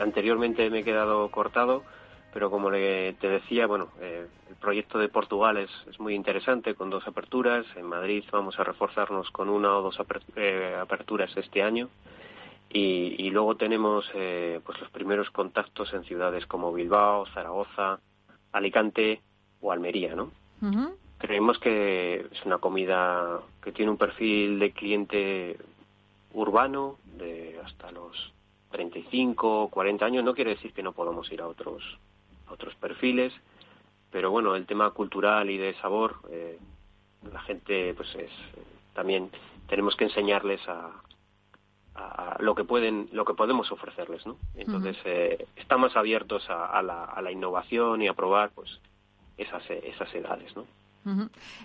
[0.00, 1.84] anteriormente me he quedado cortado,
[2.32, 6.74] pero como le, te decía, bueno, eh, el proyecto de Portugal es, es, muy interesante
[6.74, 7.64] con dos aperturas.
[7.76, 9.98] En Madrid vamos a reforzarnos con una o dos
[10.36, 11.88] eh, aperturas este año.
[12.70, 17.98] Y, y luego tenemos eh, pues los primeros contactos en ciudades como Bilbao, Zaragoza,
[18.52, 19.22] Alicante
[19.60, 20.30] o Almería, ¿no?
[21.18, 25.56] Creemos que es una comida que tiene un perfil de cliente
[26.32, 28.32] urbano de hasta los
[28.70, 31.82] 35, 40 años, no quiere decir que no podamos ir a otros,
[32.50, 33.32] otros perfiles,
[34.10, 36.58] pero bueno, el tema cultural y de sabor, eh,
[37.32, 38.30] la gente, pues es,
[38.94, 39.30] también
[39.68, 40.90] tenemos que enseñarles a,
[41.94, 44.36] a, lo que pueden, lo que podemos ofrecerles, ¿no?
[44.54, 48.80] Entonces, eh, estamos abiertos a, a, la, a la innovación y a probar, pues,
[49.36, 50.66] esas, esas edades, ¿no?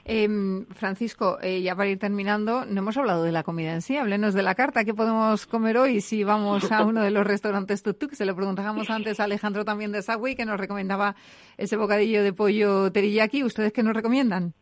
[0.06, 3.98] Eh, Francisco, eh, ya para ir terminando, no hemos hablado de la comida en sí.
[3.98, 4.86] Háblenos de la carta.
[4.86, 8.90] ¿Qué podemos comer hoy si vamos a uno de los restaurantes Tuk Se lo preguntábamos
[8.90, 11.16] antes a Alejandro también de Sagui, que nos recomendaba
[11.58, 13.44] ese bocadillo de pollo teriyaki.
[13.44, 14.54] ¿Ustedes qué nos recomiendan?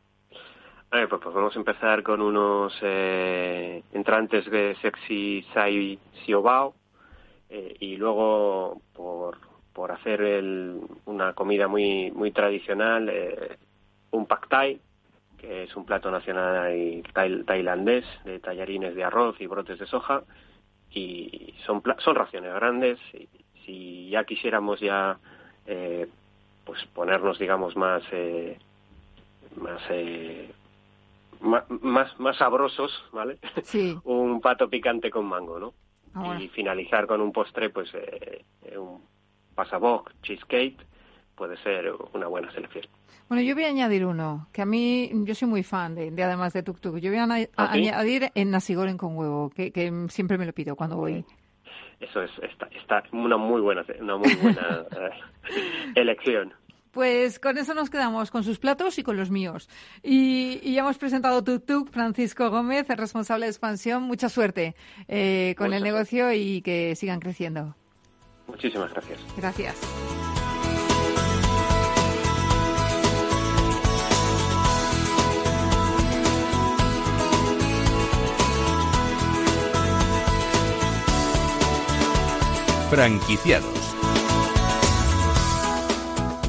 [0.91, 6.75] pues podemos empezar con unos eh, entrantes de sexy sai siobao
[7.49, 9.37] eh, y luego por,
[9.71, 13.57] por hacer el, una comida muy muy tradicional eh,
[14.11, 14.79] un pad thai,
[15.37, 20.23] que es un plato nacional tailandés de tallarines de arroz y brotes de soja,
[20.91, 22.99] y son, son raciones grandes.
[23.13, 23.27] Y,
[23.65, 25.19] si ya quisiéramos ya
[25.67, 26.07] eh,
[26.65, 28.57] pues ponernos, digamos, más eh,
[29.55, 30.51] más, eh,
[31.39, 33.37] más, más sabrosos, ¿vale?
[33.63, 33.97] Sí.
[34.03, 35.73] un pato picante con mango, ¿no?
[36.13, 38.43] Ah, y finalizar con un postre, pues eh,
[38.77, 39.01] un
[39.55, 40.77] pasaboc cheesecake
[41.35, 42.85] puede ser una buena selección.
[43.31, 46.51] Bueno, yo voy a añadir uno, que a mí, yo soy muy fan de, además
[46.51, 46.97] de Tuk Tuk.
[46.97, 49.71] Yo voy a, ¿Ah, añadir en nasigoren con huevo, que,
[50.09, 51.23] siempre me lo pido cuando voy.
[52.01, 55.11] Eso es está, está una muy buena, una muy buena eh,
[55.95, 56.53] elección.
[56.91, 59.69] Pues con eso nos quedamos, con sus platos y con los míos.
[60.03, 64.03] Y, ya hemos presentado Tuk Tuk, Francisco Gómez, el responsable de expansión.
[64.03, 64.75] Mucha suerte
[65.07, 67.75] eh, con el negocio y que sigan creciendo.
[68.47, 69.19] Muchísimas gracias.
[69.37, 70.20] Gracias.
[82.91, 83.95] Franquiciados.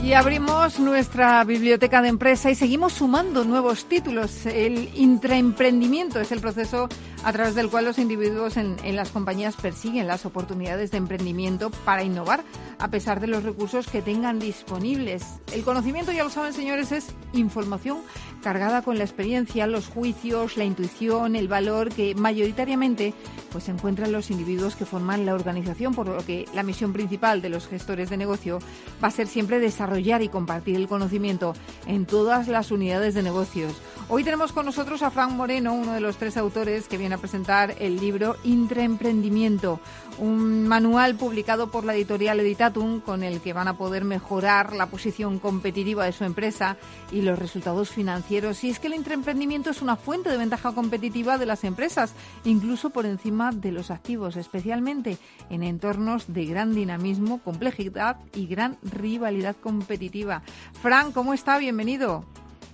[0.03, 4.45] Y abrimos nuestra biblioteca de empresa y seguimos sumando nuevos títulos.
[4.47, 6.89] El intraemprendimiento es el proceso
[7.23, 11.71] a través del cual los individuos en, en, las compañías persiguen las oportunidades de emprendimiento
[11.85, 12.43] para innovar
[12.81, 15.23] a pesar de los recursos que tengan disponibles.
[15.53, 17.99] El conocimiento, ya lo saben señores, es información
[18.43, 23.15] cargada con la experiencia, los juicios, la intuición, el valor que mayoritariamente
[23.51, 27.51] pues encuentran los individuos que forman la organización, por lo que la misión principal de
[27.51, 28.59] los gestores de negocio
[29.03, 31.55] va a ser siempre desarrollar y compartir el conocimiento
[31.87, 33.75] en todas las unidades de negocios.
[34.09, 37.19] Hoy tenemos con nosotros a Frank Moreno, uno de los tres autores que viene a
[37.19, 39.81] presentar el libro Intraemprendimiento,
[40.19, 44.87] un manual publicado por la editorial Editatum con el que van a poder mejorar la
[44.87, 46.77] posición competitiva de su empresa
[47.11, 48.65] y los resultados financieros financieros.
[48.65, 52.15] Y es que el intraemprendimiento es una fuente de ventaja competitiva de las empresas,
[52.45, 55.19] incluso por encima de los activos, especialmente
[55.51, 60.43] en entornos de gran dinamismo, complejidad y gran rivalidad competitiva.
[60.81, 61.59] Fran, ¿cómo está?
[61.59, 62.25] Bienvenido.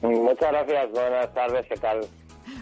[0.03, 0.91] Muchas gracias.
[0.93, 1.67] Buenas tardes.
[1.69, 2.01] ¿Qué tal?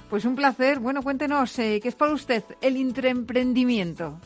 [0.09, 0.79] Pues un placer.
[0.79, 4.19] Bueno, cuéntenos, eh, ¿qué es para usted el intraemprendimiento?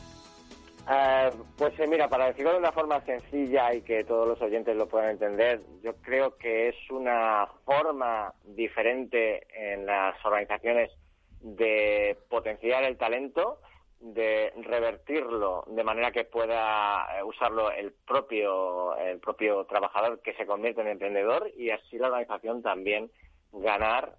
[0.93, 4.75] Eh, pues eh, mira, para decirlo de una forma sencilla y que todos los oyentes
[4.75, 10.91] lo puedan entender, yo creo que es una forma diferente en las organizaciones
[11.39, 13.61] de potenciar el talento,
[14.01, 20.45] de revertirlo de manera que pueda eh, usarlo el propio el propio trabajador que se
[20.45, 23.11] convierte en emprendedor y así la organización también
[23.53, 24.17] ganar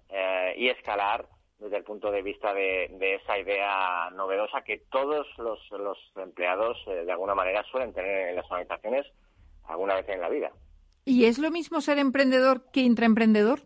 [0.55, 1.25] y escalar
[1.63, 5.59] desde el punto de vista de, esa idea novedosa que todos los,
[6.17, 9.05] empleados eh, de alguna manera suelen tener en las organizaciones
[9.63, 10.51] alguna vez en la vida.
[11.05, 13.59] ¿Y es lo mismo ser emprendedor que intraemprendedor?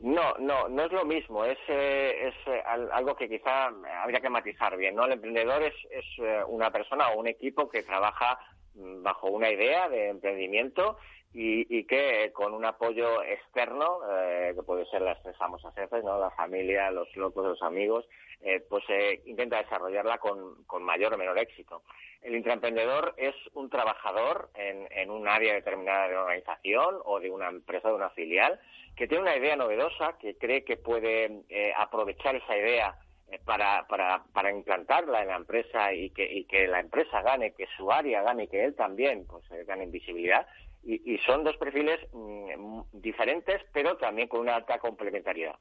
[0.00, 1.44] No, no, no es lo mismo.
[1.44, 3.70] Es, eh, es eh, algo que quizá
[4.02, 4.96] habría que matizar bien.
[4.96, 5.04] ¿no?
[5.04, 6.04] El emprendedor es, es
[6.48, 8.38] una persona o un equipo que trabaja
[8.74, 10.98] mm, bajo una idea de emprendimiento
[11.36, 16.18] y, que con un apoyo externo, eh, que puede ser las famosas jefes, ¿no?
[16.18, 18.06] la familia, los locos, los amigos,
[18.40, 21.82] eh, pues eh, intenta desarrollarla con, con, mayor o menor éxito.
[22.22, 27.30] El intraemprendedor es un trabajador en, en un área determinada de una organización o de
[27.30, 28.60] una empresa, de una filial,
[28.96, 31.42] que tiene una idea novedosa, que cree que puede
[31.76, 32.96] aprovechar esa idea
[33.44, 37.66] para, para, para implantarla en la empresa y que, y que la empresa gane, que
[37.76, 40.46] su área gane y que él también pues, gane visibilidad
[40.84, 45.56] y, son dos perfiles mm, diferentes, pero también con una alta complementariedad.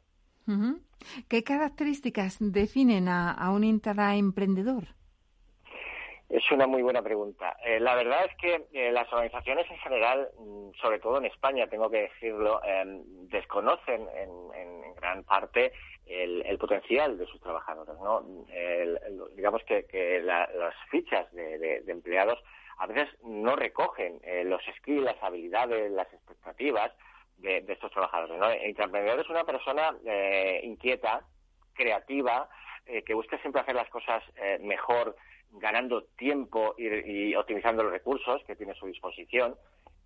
[1.30, 4.84] ¿Qué características definen a, un intraemprendedor?
[6.30, 7.56] Es una muy buena pregunta.
[7.64, 11.68] Eh, la verdad es que eh, las organizaciones en general, mm, sobre todo en España,
[11.68, 15.74] tengo que decirlo, em, desconocen en, gran parte
[16.06, 17.96] el, potencial de sus trabajadores.
[18.00, 18.24] ¿no?
[19.36, 22.40] digamos que, las fichas de empleados
[22.84, 26.92] a veces no recogen eh, los skills, las habilidades, las expectativas
[27.38, 28.38] de, estos trabajadores.
[28.38, 28.50] ¿no?
[28.50, 31.26] El intraemprendedor es una persona eh, inquieta,
[31.74, 32.50] creativa,
[32.86, 34.22] eh, que busca siempre hacer las cosas
[34.60, 35.16] mejor,
[35.52, 39.56] ganando tiempo y, optimizando los recursos que tiene a su disposición.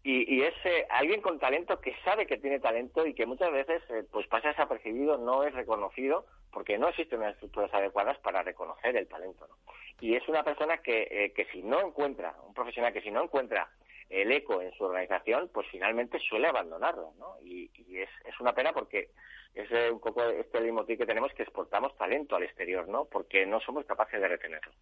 [0.04, 0.54] Y, es
[0.90, 5.18] alguien con talento que sabe que tiene talento y que muchas veces pues pasa desapercibido,
[5.18, 9.46] no es reconocido porque no existen unas estructuras adecuadas para reconocer el talento.
[9.46, 9.58] ¿no?
[10.02, 13.24] Y es una persona que, eh, que si no encuentra, un profesional que si no
[13.24, 13.70] encuentra
[14.10, 17.36] el eco en su organización, pues finalmente suele abandonarlo, ¿no?
[17.44, 19.12] Y, es, es, una pena porque
[19.54, 23.06] es eh, un poco este leitmotiv que tenemos que exportamos talento al exterior, ¿no?
[23.06, 24.74] Porque no somos capaces de retenerlo.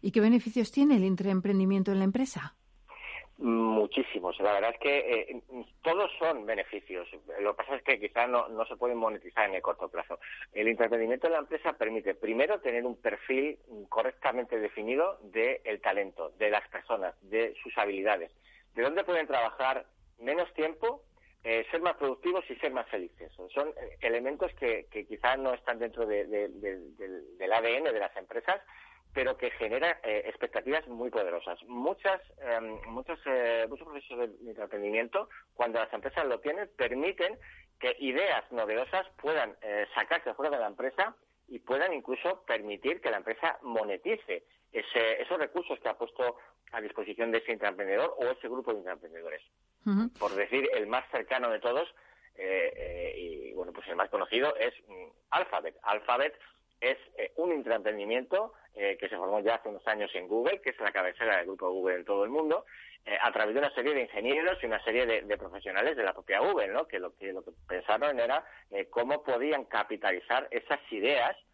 [0.00, 2.56] ¿Y qué beneficios tiene el intraemprendimiento en la empresa?
[3.38, 4.36] Muchísimos.
[4.40, 5.42] La verdad es que eh,
[5.82, 7.08] todos son beneficios.
[7.40, 10.18] Lo que pasa es que quizás no, se pueden monetizar en el corto plazo.
[10.52, 13.56] El entretenimiento de la empresa permite, primero, tener un perfil
[13.88, 18.32] correctamente definido del talento, de las personas, de sus habilidades,
[18.74, 19.86] de dónde pueden trabajar
[20.18, 21.04] menos tiempo,
[21.44, 23.30] eh, ser más productivos y ser más felices.
[23.54, 28.60] Son eh, elementos que, que quizás no están dentro del ADN de las empresas
[29.18, 31.60] pero que genera eh, expectativas muy poderosas.
[31.64, 37.36] Muchas, em, muchos, eh, muchos procesos de emprendimiento, cuando las empresas lo tienen, permiten
[37.80, 41.16] que ideas novedosas puedan eh, sacarse fuera de la empresa
[41.48, 46.36] y puedan incluso permitir que la empresa monetice ese, esos recursos que ha puesto
[46.70, 49.42] a disposición de ese intraemprendedor o ese grupo de intraemprendedores.
[50.20, 51.92] Por decir, el más cercano de todos,
[52.36, 55.74] y bueno, pues el más conocido es mm, Alphabet.
[55.82, 56.38] Alphabet
[56.80, 60.70] es eh, un intraemprendimiento eh, que se formó ya hace unos años en Google, que
[60.70, 62.64] es la cabecera del grupo Google en todo el mundo,
[63.04, 66.12] eh, a través de una serie de ingenieros y una serie de, profesionales de la
[66.12, 66.86] propia Google, ¿no?
[66.86, 68.44] que, lo, que lo que pensaron era
[68.90, 71.47] cómo podían capitalizar esas ideas eh,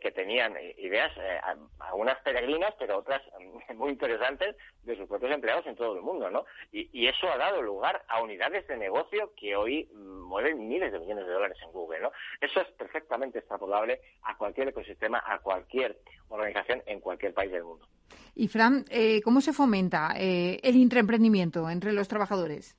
[0.00, 1.40] que tenían ideas, eh,
[1.80, 3.22] algunas peregrinas, pero otras
[3.74, 6.44] muy interesantes de sus propios empleados en todo el mundo, ¿no?
[6.72, 11.00] Y, eso ha dado lugar a unidades de negocio que hoy mm, mueven miles de
[11.00, 12.12] millones de dólares en Google, ¿no?
[12.40, 17.88] Eso es perfectamente extrapolable a cualquier ecosistema, a cualquier organización en cualquier país del mundo.
[18.36, 22.76] Y Fran, eh, ¿cómo se fomenta el intraemprendimiento entre los trabajadores?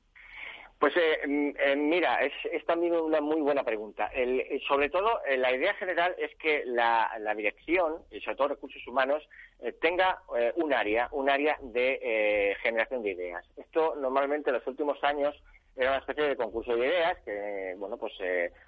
[0.81, 4.09] Pues eh, mm, eh, mira, es, también una muy buena pregunta.
[4.15, 9.21] Eh, sobre todo, la idea general es que la, dirección, y sobre todo recursos humanos,
[9.79, 10.23] tenga
[10.55, 13.45] un área, un área de generación de ideas.
[13.57, 15.39] Esto normalmente en los últimos años
[15.75, 18.13] era una especie de concurso de ideas que, bueno, pues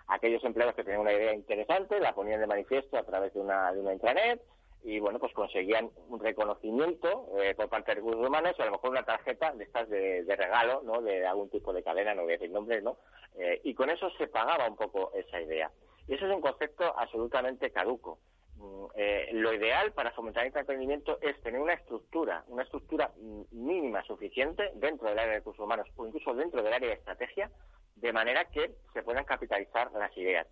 [0.07, 3.73] aquellos empleados que tenían una idea interesante la ponían de manifiesto a través de una,
[3.73, 4.39] de una intranet
[4.83, 8.73] y bueno, pues conseguían un reconocimiento eh, por parte de recursos humanos, o a lo
[8.73, 11.01] mejor una tarjeta de estas de, regalo, ¿no?
[11.01, 12.97] De algún tipo de cadena, no voy a decir nombres, ¿no?
[13.35, 15.71] Eh, y con eso se pagaba un poco esa idea.
[16.07, 18.19] Y eso es un concepto absolutamente caduco.
[18.57, 23.11] Mm, eh, lo ideal para fomentar el emprendimiento es tener una estructura, una estructura
[23.51, 27.49] mínima suficiente dentro del área de recursos humanos o incluso dentro del área de estrategia,
[27.95, 30.45] de manera que se puedan capitalizar las ideas.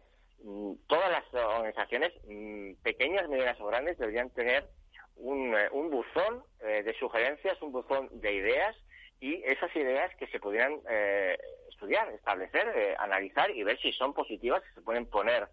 [0.44, 4.68] Mm, todas las organizaciones, mm, pequeñas, medianas o grandes, deberían tener
[5.16, 8.76] un, eh, buzón eh, de sugerencias, un buzón de ideas
[9.20, 11.38] y esas ideas que se pudieran eh,
[11.70, 15.48] estudiar, establecer, analizar y ver si son positivas, si se pueden poner,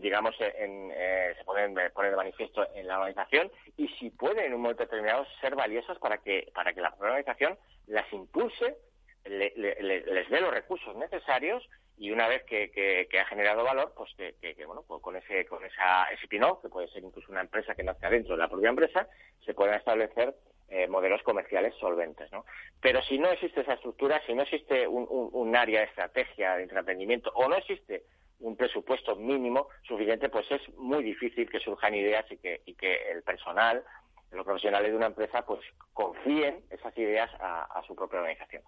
[0.00, 0.90] digamos, en,
[1.36, 5.26] se pueden poner de manifiesto en la organización y si pueden en un momento determinado
[5.40, 8.76] ser valiosas para que, para que la organización las impulse,
[9.24, 11.66] les dé los recursos necesarios
[11.98, 16.06] y una vez que, ha generado valor, pues que, bueno, pues con ese con esa,
[16.28, 19.08] pin que puede ser incluso una empresa que nazca dentro de la propia empresa,
[19.44, 20.34] se pueden establecer
[20.68, 22.44] eh, modelos comerciales solventes, ¿no?
[22.80, 27.32] Pero si no existe esa estructura, si no existe un, área de estrategia de emprendimiento
[27.34, 28.04] o no existe
[28.40, 33.22] un presupuesto mínimo suficiente, pues es muy difícil que surjan ideas que, y que el
[33.22, 33.82] personal,
[34.30, 35.60] los profesionales de una empresa, pues
[35.92, 38.62] confíen esas ideas a su propia organización.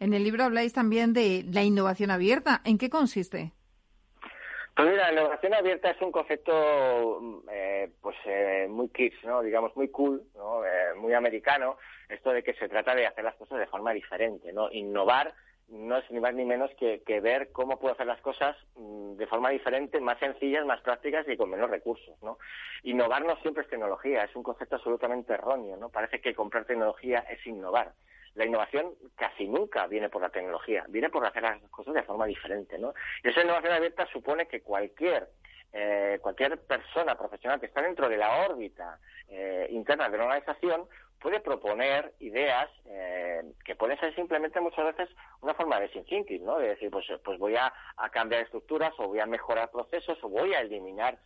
[0.00, 2.60] En el libro habláis también de la innovación abierta.
[2.64, 3.52] ¿En qué consiste?
[4.76, 9.40] Pues mira, la innovación abierta es un concepto eh, pues eh, muy kids, ¿no?
[9.40, 10.64] digamos muy cool, ¿no?
[10.64, 14.52] Eh, muy americano, esto de que se trata de hacer las cosas de forma diferente,
[14.52, 14.72] ¿no?
[14.72, 15.32] Innovar
[15.68, 19.26] no es ni más ni menos que, ver cómo puedo hacer las cosas mm, de
[19.28, 22.38] forma diferente, más sencillas, más prácticas y con menos recursos, ¿no?
[22.82, 25.88] Innovar no siempre es tecnología, es un concepto absolutamente erróneo, ¿no?
[25.88, 27.92] Parece que comprar tecnología es innovar
[28.34, 32.26] la innovación casi nunca viene por la tecnología, viene por hacer las cosas de forma
[32.26, 32.94] diferente, ¿no?
[33.22, 35.28] Y esa innovación abierta supone que cualquier
[35.76, 40.86] eh, cualquier persona profesional que está dentro de la órbita eh, interna de una organización
[41.18, 45.08] puede proponer ideas eh, que pueden ser simplemente muchas veces
[45.40, 46.04] una forma de sin
[46.44, 46.58] ¿no?
[46.58, 47.72] De decir, pues, pues voy a
[48.12, 51.18] cambiar estructuras o voy a mejorar procesos o voy a eliminar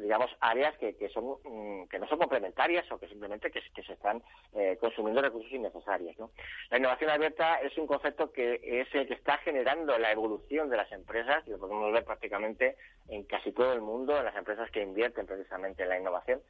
[0.00, 3.92] digamos, áreas que, que, son, mm, que no son complementarias o que simplemente que, se
[3.92, 4.22] están
[4.54, 6.18] eh, consumiendo recursos innecesarios.
[6.18, 6.30] ¿no?
[6.70, 10.76] La innovación abierta es un concepto que es el que está generando la evolución de
[10.76, 12.76] las empresas y lo podemos ver prácticamente
[13.08, 16.40] en casi todo el mundo, en las empresas que invierten precisamente en la innovación.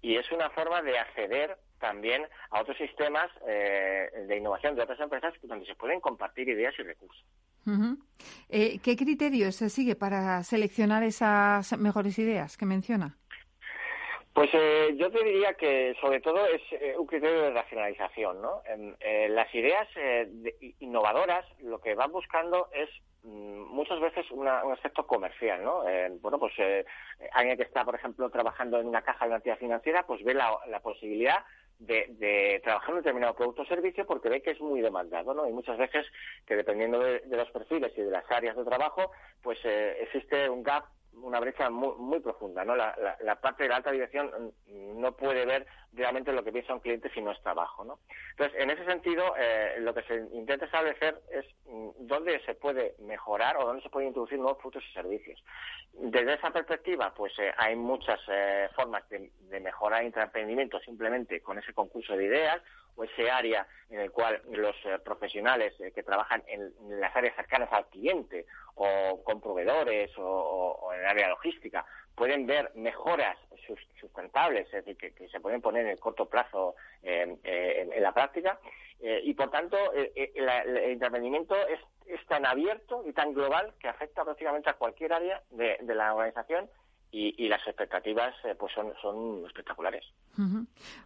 [0.00, 5.00] Y es una forma de acceder también a otros sistemas eh, de innovación de otras
[5.00, 7.24] empresas donde se pueden compartir ideas y recursos.
[8.48, 13.16] Eh, ¿Qué criterios se sigue para seleccionar esas mejores ideas que menciona?
[14.32, 18.62] Pues eh, yo te diría que sobre todo es eh, un criterio de racionalización, ¿no?
[19.28, 19.88] las ideas
[20.80, 22.88] innovadoras lo que van buscando es
[23.22, 25.84] mm, muchas veces un aspecto comercial, ¿no?
[26.20, 26.52] bueno, pues
[27.32, 30.34] alguien que está, por ejemplo, trabajando en una caja de una entidad financiera, pues ve
[30.34, 31.44] la, la posibilidad
[31.78, 35.48] de, trabajar en un determinado producto o servicio porque ve que es muy demandado, ¿no?
[35.48, 36.06] Y muchas veces
[36.46, 39.10] que dependiendo de, los perfiles y de las áreas de trabajo,
[39.42, 40.84] pues eh, existe un gap
[41.22, 42.76] una brecha muy, muy profunda, ¿no?
[42.76, 46.80] La, la, parte de la alta dirección no puede ver realmente lo que piensa un
[46.80, 47.98] cliente si no está abajo, ¿no?
[48.30, 52.94] Entonces, en ese sentido, eh, lo que se intenta establecer es mm, dónde se puede
[53.00, 55.42] mejorar o dónde se pueden introducir nuevos productos y servicios.
[55.92, 61.58] Desde esa perspectiva, pues eh, hay muchas eh, formas de, de mejorar intraemprendimiento simplemente con
[61.58, 62.60] ese concurso de ideas
[62.96, 67.36] o ese área en el cual los eh, profesionales eh, que trabajan en, las áreas
[67.36, 71.84] cercanas al cliente o con proveedores o, en el área logística
[72.14, 73.36] pueden ver mejoras
[73.98, 77.40] sustentables, es decir, que, se pueden poner en el corto plazo en,
[78.00, 78.60] la práctica.
[79.00, 81.80] Eh, y por tanto, el, el entretenimiento es,
[82.28, 86.68] tan abierto y tan global que afecta prácticamente a cualquier área de la organización
[87.14, 90.04] y, las expectativas eh, pues son, son espectaculares.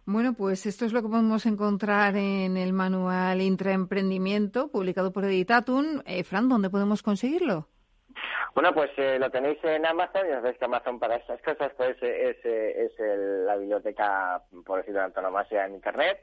[0.05, 6.01] Bueno, pues esto es lo que podemos encontrar en el manual Intraemprendimiento publicado por Editatum.
[6.07, 7.67] Eh, Fran, ¿dónde podemos conseguirlo?
[8.55, 11.95] Bueno, pues eh, lo tenéis en Amazon y sabéis que Amazon para estas cosas pues
[12.01, 12.91] es, es
[13.45, 16.19] la biblioteca, por decirlo de antonomasia, en Internet.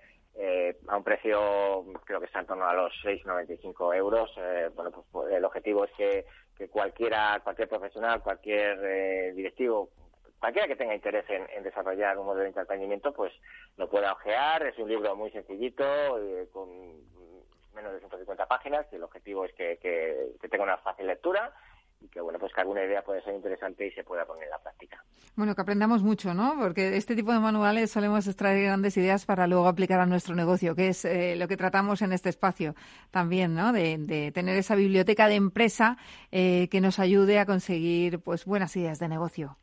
[0.89, 4.31] a un precio creo que está en torno a los 6,95 euros.
[4.75, 6.27] bueno, pues, pues el objetivo es que
[6.57, 9.91] que cualquiera, cualquier profesional, cualquier eh, directivo,
[10.39, 13.33] cualquiera que tenga interés en, desarrollar un modelo de entretenimiento, pues
[13.77, 14.63] lo pueda ojear.
[14.67, 15.85] Es un libro muy sencillito,
[16.19, 16.69] eh, con
[17.75, 21.53] menos de 150 páginas, y el objetivo es que, que tenga una fácil lectura
[22.01, 24.51] y que bueno pues que alguna idea puede ser interesante y se pueda poner en
[24.51, 25.03] la práctica.
[25.35, 26.57] Bueno, que aprendamos mucho, ¿no?
[26.59, 30.75] Porque este tipo de manuales solemos extraer grandes ideas para luego aplicar a nuestro negocio,
[30.75, 32.75] que es eh, lo que tratamos en este espacio
[33.11, 33.73] también, ¿no?
[33.73, 35.99] De, tener esa biblioteca de empresa
[36.31, 39.59] eh, que nos ayude a conseguir pues buenas ideas de negocio.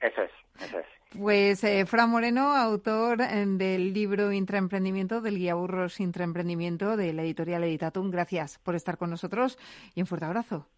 [0.00, 0.86] Eso es, eso es.
[1.18, 7.22] Pues eh, Fran Moreno, autor eh, del libro Intraemprendimiento, del guía Burros Intraemprendimiento de la
[7.22, 8.10] editorial Editatum.
[8.10, 9.58] Gracias por estar con nosotros
[9.94, 10.68] y un fuerte abrazo.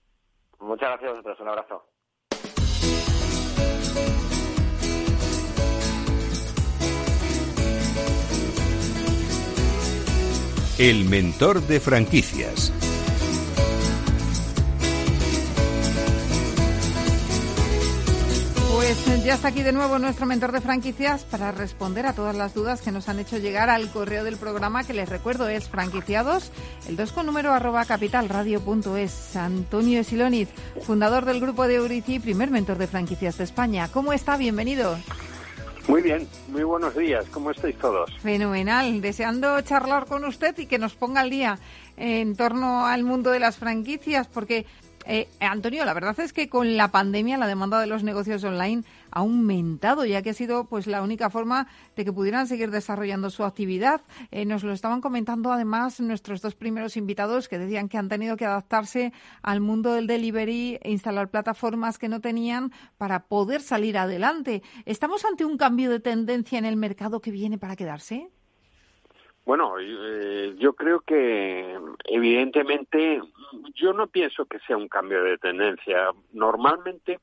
[0.61, 1.41] Muchas gracias a vosotros.
[1.41, 1.85] Un abrazo.
[10.79, 12.78] El mentor de franquicias.
[19.25, 22.81] ya está aquí de nuevo nuestro mentor de franquicias para responder a todas las dudas
[22.81, 26.51] que nos han hecho llegar al correo del programa que les recuerdo es franquiciados,
[26.89, 29.37] el 2 con número arroba capitalradio.es.
[29.37, 30.49] Antonio Siloniz,
[30.83, 33.89] fundador del grupo de Eurici, primer mentor de franquicias de España.
[33.93, 34.37] ¿Cómo está?
[34.37, 34.99] Bienvenido.
[35.89, 37.25] Muy bien, muy buenos días.
[37.31, 38.11] ¿Cómo estáis todos?
[38.21, 39.01] Fenomenal.
[39.01, 41.59] Deseando charlar con usted y que nos ponga al día
[41.97, 44.67] en torno al mundo de las franquicias, porque
[45.09, 48.85] eh, Antonio, la verdad es que con la pandemia la demanda de los negocios online
[49.11, 53.31] ha aumentado, ya que ha sido pues la única forma de que pudieran seguir desarrollando
[53.31, 54.03] su actividad.
[54.31, 58.37] Eh, nos lo estaban comentando además nuestros dos primeros invitados que decían que han tenido
[58.37, 63.97] que adaptarse al mundo del delivery e instalar plataformas que no tenían para poder salir
[63.97, 64.63] adelante.
[64.85, 68.29] ¿Estamos ante un cambio de tendencia en el mercado que viene para quedarse?
[69.49, 71.75] Bueno, eh, yo creo que
[72.05, 73.23] evidentemente
[73.73, 76.11] yo no pienso que sea un cambio de tendencia.
[76.35, 77.19] Normalmente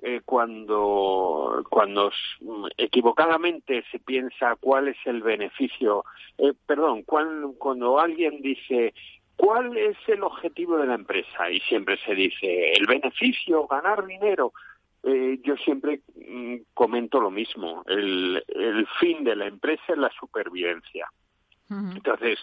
[0.00, 2.10] eh, cuando cuando
[2.78, 6.06] equivocadamente se piensa cuál es el beneficio,
[6.38, 8.94] eh, perdón, cuando, cuando alguien dice
[9.36, 14.54] cuál es el objetivo de la empresa y siempre se dice el beneficio, ganar dinero.
[15.02, 17.84] Eh, yo siempre mm, comento lo mismo.
[17.86, 21.06] El, el fin de la empresa es la supervivencia.
[21.70, 22.38] Entonces,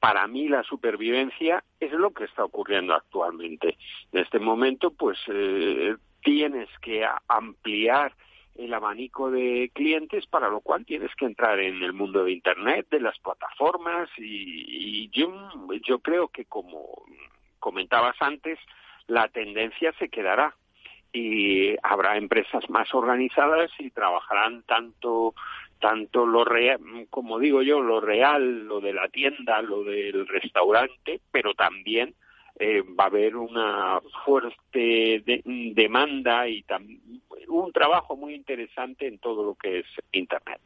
[0.00, 3.76] para mí la supervivencia es lo que está ocurriendo actualmente.
[4.12, 8.14] En este momento, pues eh, tienes que ampliar
[8.56, 12.88] el abanico de clientes, para lo cual tienes que entrar en el mundo de Internet,
[12.90, 15.32] de las plataformas, y, yo,
[15.86, 17.04] yo creo que, como
[17.58, 18.58] comentabas antes,
[19.06, 20.54] la tendencia se quedará
[21.12, 25.34] y habrá empresas más organizadas y trabajarán tanto
[25.80, 26.78] tanto lo real,
[27.10, 32.14] como digo yo, lo real, lo de la tienda, lo del restaurante, pero también
[32.58, 36.64] eh, va a haber una fuerte demanda y
[37.48, 40.60] un trabajo muy interesante en todo lo que es Internet.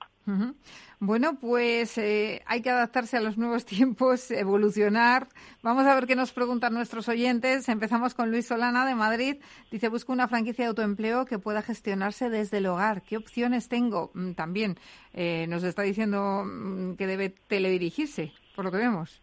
[1.01, 5.29] Bueno, pues eh, hay que adaptarse a los nuevos tiempos, evolucionar.
[5.63, 7.69] Vamos a ver qué nos preguntan nuestros oyentes.
[7.69, 9.37] Empezamos con Luis Solana de Madrid.
[9.71, 13.03] Dice, busco una franquicia de autoempleo que pueda gestionarse desde el hogar.
[13.03, 14.11] ¿Qué opciones tengo?
[14.15, 14.77] Mm, también
[15.13, 19.21] eh, nos está diciendo mm, que debe teledirigirse, por lo que vemos.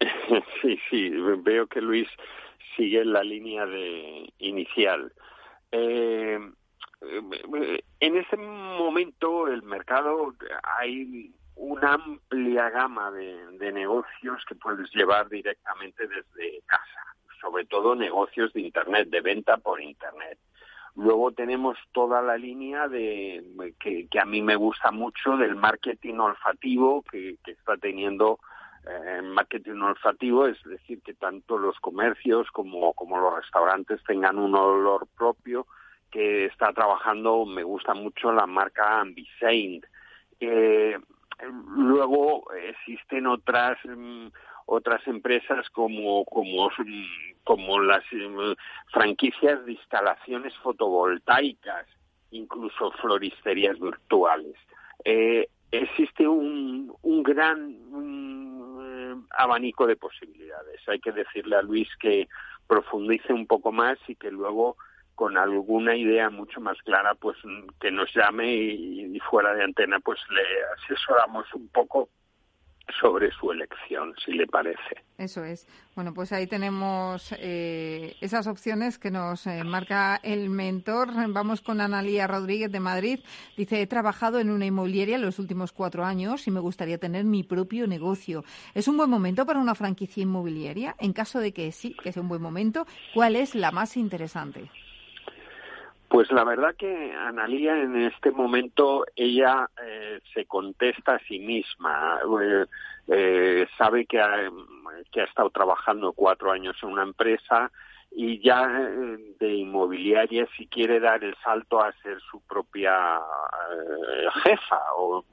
[0.62, 1.08] Sí, sí,
[1.42, 2.06] veo que Luis
[2.76, 5.12] sigue la línea de inicial.
[5.72, 6.38] Eh,
[7.00, 10.34] en ese momento el mercado
[10.78, 18.52] hay una amplia gama de, negocios que puedes llevar directamente desde casa, sobre todo negocios
[18.52, 20.38] de Internet, de venta por Internet.
[20.96, 23.44] Luego tenemos toda la línea de
[23.78, 28.40] que, a mí me gusta mucho del marketing olfativo que, está teniendo
[28.86, 34.54] eh, marketing olfativo, es decir, que tanto los comercios como, como los restaurantes tengan un
[34.54, 35.66] olor propio
[36.10, 39.84] que está trabajando, me gusta mucho la marca Ambisaint.
[40.40, 40.98] Eh,
[41.76, 44.28] luego existen otras mm,
[44.66, 46.70] otras empresas como como
[47.44, 48.52] como las mm,
[48.92, 51.86] franquicias de instalaciones fotovoltaicas,
[52.30, 54.56] incluso floristerías virtuales.
[55.04, 60.80] Eh, existe un, un gran eh, abanico de posibilidades.
[60.88, 62.28] Hay que decirle a Luis que
[62.66, 64.76] profundice un poco más y que luego
[65.20, 67.36] con alguna idea mucho más clara, pues
[67.78, 70.40] que nos llame y, fuera de antena, pues le
[70.78, 72.08] asesoramos un poco
[72.98, 75.04] sobre su elección, si le parece.
[75.18, 75.68] Eso es.
[75.94, 81.10] Bueno, pues ahí tenemos eh, esas opciones que nos eh, marca el mentor.
[81.28, 83.20] Vamos con Analía Rodríguez de Madrid.
[83.58, 87.42] Dice, he trabajado en una inmobiliaria los últimos cuatro años y me gustaría tener mi
[87.42, 88.42] propio negocio.
[88.72, 90.96] ¿Es un buen momento para una franquicia inmobiliaria?
[90.98, 94.70] En caso de que sí, que sea un buen momento, ¿cuál es la más interesante?
[96.10, 102.18] Pues la verdad que Analía en este momento ella eh, se contesta a sí misma.
[102.42, 102.66] Eh,
[103.06, 104.50] eh, sabe que ha,
[105.14, 107.70] estado trabajando cuatro años en una empresa
[108.10, 113.20] y ya de inmobiliaria si quiere dar el salto a ser su propia
[114.42, 115.24] jefa o,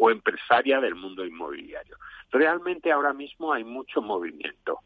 [0.00, 1.96] o, empresaria del mundo inmobiliario.
[2.32, 4.80] Realmente ahora mismo hay mucho movimiento.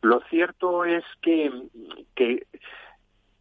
[0.00, 1.52] Lo cierto es que,
[2.14, 2.46] que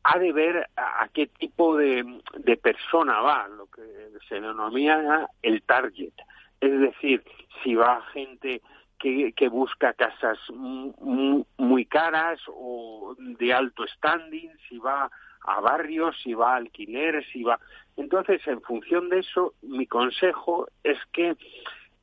[0.03, 3.81] ha de ver a, qué tipo de, de, persona va, lo que
[4.27, 6.13] se denomina el target.
[6.61, 7.23] Es decir,
[7.63, 8.61] si va gente
[8.99, 15.09] que, busca casas muy, caras o de alto standing, si va
[15.41, 17.59] a barrios, si va a alquiler, si va.
[17.95, 21.35] Entonces, en función de eso, mi consejo es que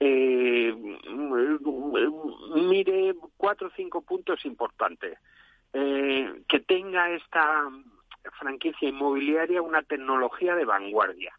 [0.00, 0.74] eh,
[2.54, 5.18] mire cuatro o cinco puntos importantes.
[5.72, 7.68] Eh, que tenga esta
[8.38, 11.32] franquicia inmobiliaria una tecnología de vanguardia.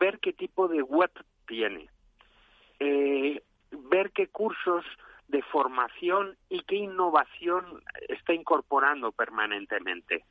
[0.00, 1.10] Ver qué tipo de web
[1.46, 1.88] tiene.
[2.78, 4.84] Eh, ver qué cursos
[5.28, 10.24] de formación y qué innovación está incorporando permanentemente.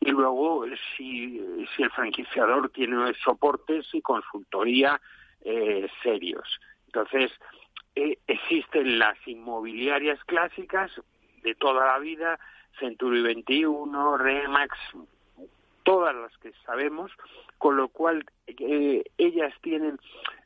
[0.00, 0.66] Y luego,
[0.96, 5.00] si, si el franquiciador tiene soportes y consultoría
[5.42, 6.60] eh, serios.
[6.86, 7.32] Entonces,
[7.94, 10.90] eh, existen las inmobiliarias clásicas
[11.42, 12.38] de toda la vida,
[12.78, 14.76] Century 21, Remax,
[15.82, 17.12] todas las que sabemos,
[17.58, 19.98] con lo cual eh, ellas tienen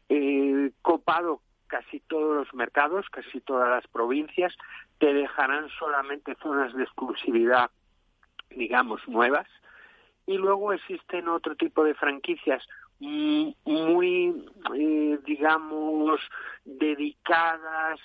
[0.09, 4.55] eh, copado casi todos los mercados, casi todas las provincias,
[4.99, 7.71] te dejarán solamente zonas de exclusividad,
[8.51, 9.47] digamos, nuevas.
[10.27, 12.67] Y luego existen otro tipo de franquicias
[13.01, 14.45] muy,
[14.77, 16.21] eh, digamos,
[16.65, 17.99] dedicadas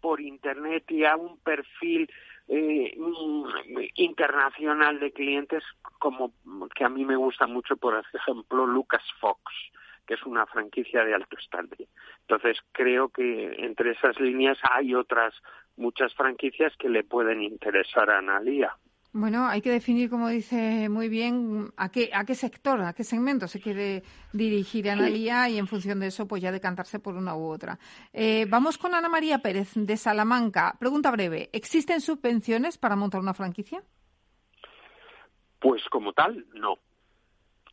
[0.00, 2.10] por Internet y a un perfil
[2.48, 2.96] eh,
[3.94, 5.62] internacional de clientes
[5.98, 6.32] como
[6.74, 9.42] que a mí me gusta mucho, por ejemplo, Lucas Fox
[10.06, 11.78] que es una franquicia de alto estándar.
[12.20, 15.34] Entonces, creo que entre esas líneas hay otras
[15.76, 18.76] muchas franquicias que le pueden interesar a Analia.
[19.18, 23.02] Bueno, hay que definir, como dice muy bien, a qué, a qué sector, a qué
[23.02, 24.02] segmento se quiere
[24.34, 27.78] dirigir Analia y en función de eso, pues ya decantarse por una u otra.
[28.12, 30.76] Eh, vamos con Ana María Pérez de Salamanca.
[30.78, 33.82] Pregunta breve: ¿existen subvenciones para montar una franquicia?
[35.60, 36.76] Pues como tal, no.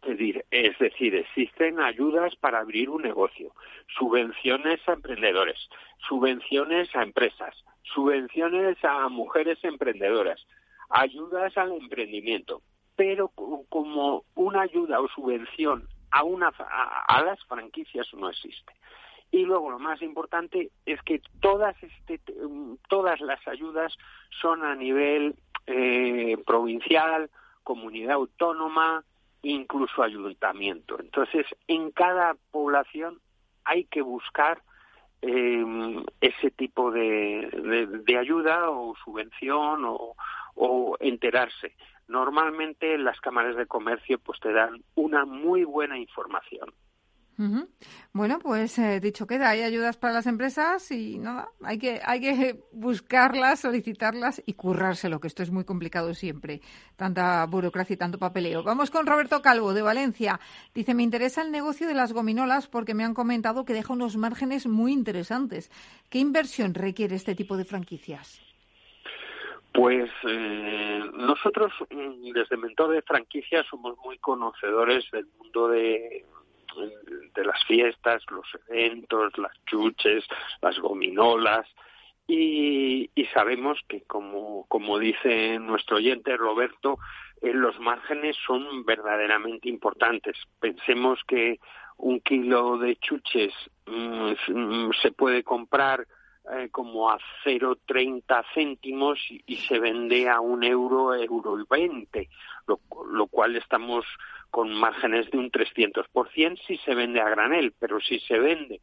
[0.01, 3.53] Es decir, es decir, existen ayudas para abrir un negocio,
[3.99, 5.59] subvenciones a emprendedores,
[6.07, 7.53] subvenciones a empresas,
[7.93, 10.39] subvenciones a mujeres emprendedoras
[10.93, 12.61] ayudas al emprendimiento,
[12.95, 13.29] pero
[13.69, 16.53] como una ayuda o subvención a, una,
[17.07, 18.71] a, las franquicias no existe.
[19.31, 22.19] Y luego lo más importante es que todas, este,
[22.87, 23.91] todas las ayudas
[24.39, 25.35] son a nivel
[25.65, 27.31] eh, provincial,
[27.63, 29.03] comunidad autónoma,
[29.41, 30.99] incluso ayuntamiento.
[30.99, 33.19] Entonces, en cada población
[33.65, 34.61] hay que buscar
[35.23, 35.65] eh,
[36.21, 40.15] ese tipo de, de, ayuda o subvención o,
[40.55, 41.75] o enterarse.
[42.07, 46.73] Normalmente las cámaras de comercio pues te dan una muy buena información.
[48.13, 52.21] Bueno, pues eh, dicho queda, hay ayudas para las empresas y nada, hay que, hay
[52.21, 56.61] que buscarlas, solicitarlas y currárselo, que esto es muy complicado siempre,
[56.95, 58.63] tanta burocracia y tanto papeleo.
[58.63, 60.39] Vamos con Roberto Calvo, de Valencia.
[60.75, 64.15] Dice, me interesa el negocio de las gominolas porque me han comentado que deja unos
[64.15, 65.71] márgenes muy interesantes.
[66.09, 68.52] ¿Qué inversión requiere este tipo de franquicias?
[69.73, 76.25] Pues eh, nosotros mm, desde Mentor de Franquicias somos muy conocedores del mundo de,
[77.35, 80.25] las fiestas, los eventos, las chuches,
[80.61, 81.67] las gominolas
[82.27, 86.97] y, y sabemos que como, como dice nuestro oyente Roberto,
[87.41, 90.37] los márgenes son verdaderamente importantes.
[90.59, 91.59] Pensemos que
[91.97, 93.53] un kilo de chuches
[93.85, 96.07] mm, mm, se puede comprar
[96.51, 102.29] eh, como a 0,30 céntimos y, se vende a un euro, euro y 20,
[102.67, 104.05] lo, lo cual estamos
[104.51, 108.81] con márgenes de un 300% si se vende a granel, pero si se vende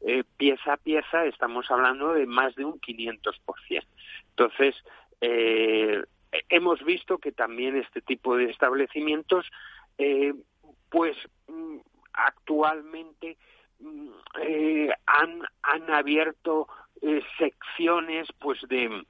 [0.00, 3.84] eh, pieza a pieza estamos hablando de más de un 500%.
[4.30, 4.74] Entonces,
[5.20, 6.02] eh,
[6.48, 9.46] hemos visto que también este tipo de establecimientos,
[10.88, 11.16] pues
[11.48, 11.76] mm,
[12.14, 13.36] actualmente
[13.78, 14.08] mm,
[15.06, 16.66] han, han abierto
[17.02, 19.04] eh, secciones pues de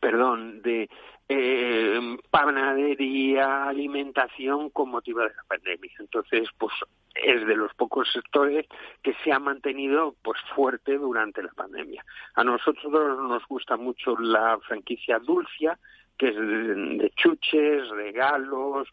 [0.00, 0.88] perdón de
[1.28, 5.92] eh, panadería alimentación con motivo de la pandemia.
[5.98, 6.72] Entonces pues
[7.14, 8.66] es de los pocos sectores
[9.02, 12.04] que se ha mantenido pues fuerte durante la pandemia.
[12.34, 15.78] A nosotros nos gusta mucho la franquicia Dulcia
[16.18, 18.88] que es de chuches regalos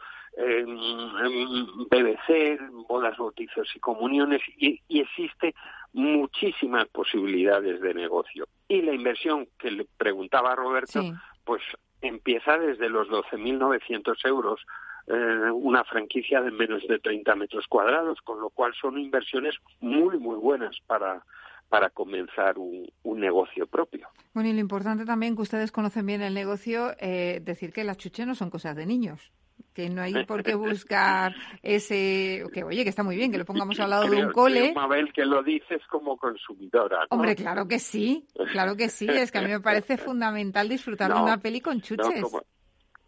[1.89, 5.53] BBC, bodas, bautizos y comuniones, y, existe
[5.93, 8.47] muchísimas posibilidades de negocio.
[8.67, 11.01] Y la inversión que le preguntaba Roberto,
[11.43, 11.61] pues
[12.01, 14.61] empieza desde los 12.900 euros
[15.07, 20.17] eh, una franquicia de menos de 30 metros cuadrados, con lo cual son inversiones muy,
[20.17, 21.23] muy buenas para,
[21.69, 24.07] para comenzar un, negocio propio.
[24.33, 27.97] Bueno, y lo importante también que ustedes conocen bien el negocio, eh, decir que las
[27.97, 29.31] chuches no son cosas de niños
[29.73, 33.45] que no hay por qué buscar ese, que oye, que está muy bien, que lo
[33.45, 34.73] pongamos al lado de un cole.
[34.73, 37.05] Mabel, que lo dices como consumidora.
[37.09, 41.13] Hombre, claro que sí, claro que sí, es que a mí me parece fundamental disfrutar
[41.13, 42.23] de una peli con chuches.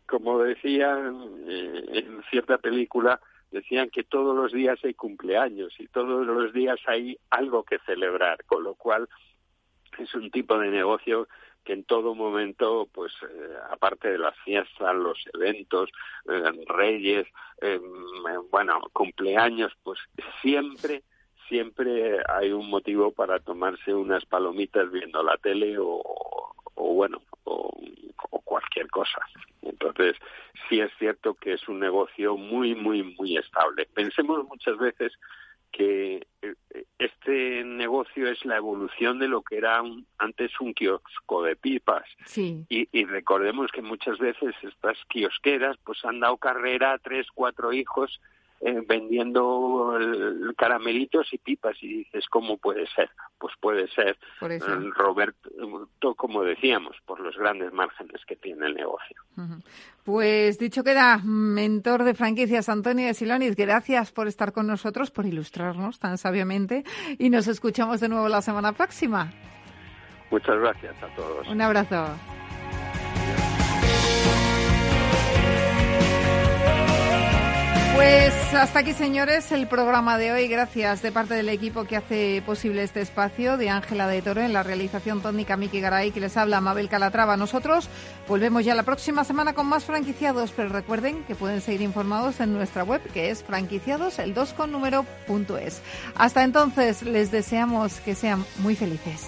[0.06, 1.16] como, decían
[1.48, 3.20] eh, en cierta película,
[3.52, 8.44] decían que todos los días hay cumpleaños y todos los días hay algo que celebrar,
[8.46, 9.08] con lo cual
[9.98, 11.28] es un tipo de negocio
[11.64, 15.90] que en todo momento, pues eh, aparte de las fiestas, los eventos,
[16.30, 17.28] eh, reyes,
[17.62, 17.80] eh,
[18.52, 20.00] bueno, cumpleaños, pues
[20.42, 21.04] siempre,
[21.48, 26.02] siempre hay un motivo para tomarse unas palomitas viendo la tele o,
[26.76, 27.72] bueno, o,
[28.44, 29.20] cualquier cosa.
[29.62, 30.16] Entonces,
[30.70, 33.88] sí es cierto que es un negocio muy, muy, muy estable.
[33.94, 35.14] Pensemos muchas veces
[35.74, 36.56] que eh,
[37.00, 39.82] este negocio es la evolución de lo que era
[40.20, 42.06] antes un kiosco de pipas.
[42.26, 42.66] Sí.
[42.70, 47.74] Y, y, recordemos que muchas veces estas kiosqueras pues han dado carrera a tres, cuatro
[47.74, 48.22] hijos
[48.66, 49.98] eh, vendiendo
[50.58, 53.10] caramelitos y pipas y dices, ¿cómo puede ser?
[53.38, 54.60] Pues puede ser, eh,
[54.96, 55.50] Roberto,
[56.16, 59.18] como decíamos, por los grandes márgenes que tiene el negocio.
[60.06, 65.26] Pues dicho queda, mentor de franquicias Antonio de Silonis, gracias por estar con nosotros, por
[65.26, 66.84] ilustrarnos tan sabiamente
[67.20, 69.30] y nos escuchamos de nuevo la semana próxima.
[70.32, 71.48] Muchas gracias a todos.
[71.50, 72.18] Un abrazo.
[77.96, 80.48] Pues hasta aquí, señores, el programa de hoy.
[80.48, 84.52] Gracias de parte del equipo que hace posible este espacio, de Ángela de Toro en
[84.52, 87.38] la realización tónica Miki Garay, que les habla Mabel Calatrava.
[87.38, 87.90] Nosotros
[88.28, 92.54] volvemos ya la próxima semana con más franquiciados, pero recuerden que pueden seguir informados en
[92.54, 94.74] nuestra web, que es franquiciados, el 2 con.
[96.16, 99.28] Hasta entonces, les deseamos que sean muy felices.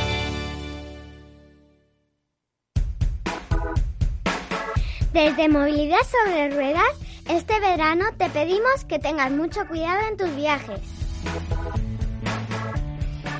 [5.13, 6.97] Desde Movilidad sobre Ruedas
[7.27, 10.79] Este verano te pedimos que tengas mucho cuidado en tus viajes.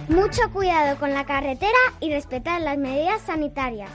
[0.09, 3.89] Mucho cuidado con la carretera y respetar las medidas sanitarias.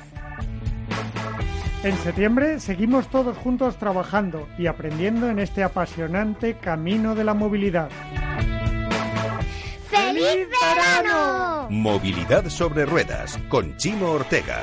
[1.82, 7.90] En septiembre seguimos todos juntos trabajando y aprendiendo en este apasionante camino de la movilidad.
[9.90, 11.68] ¡Feliz verano!
[11.70, 14.62] Movilidad sobre ruedas con Chimo Ortega.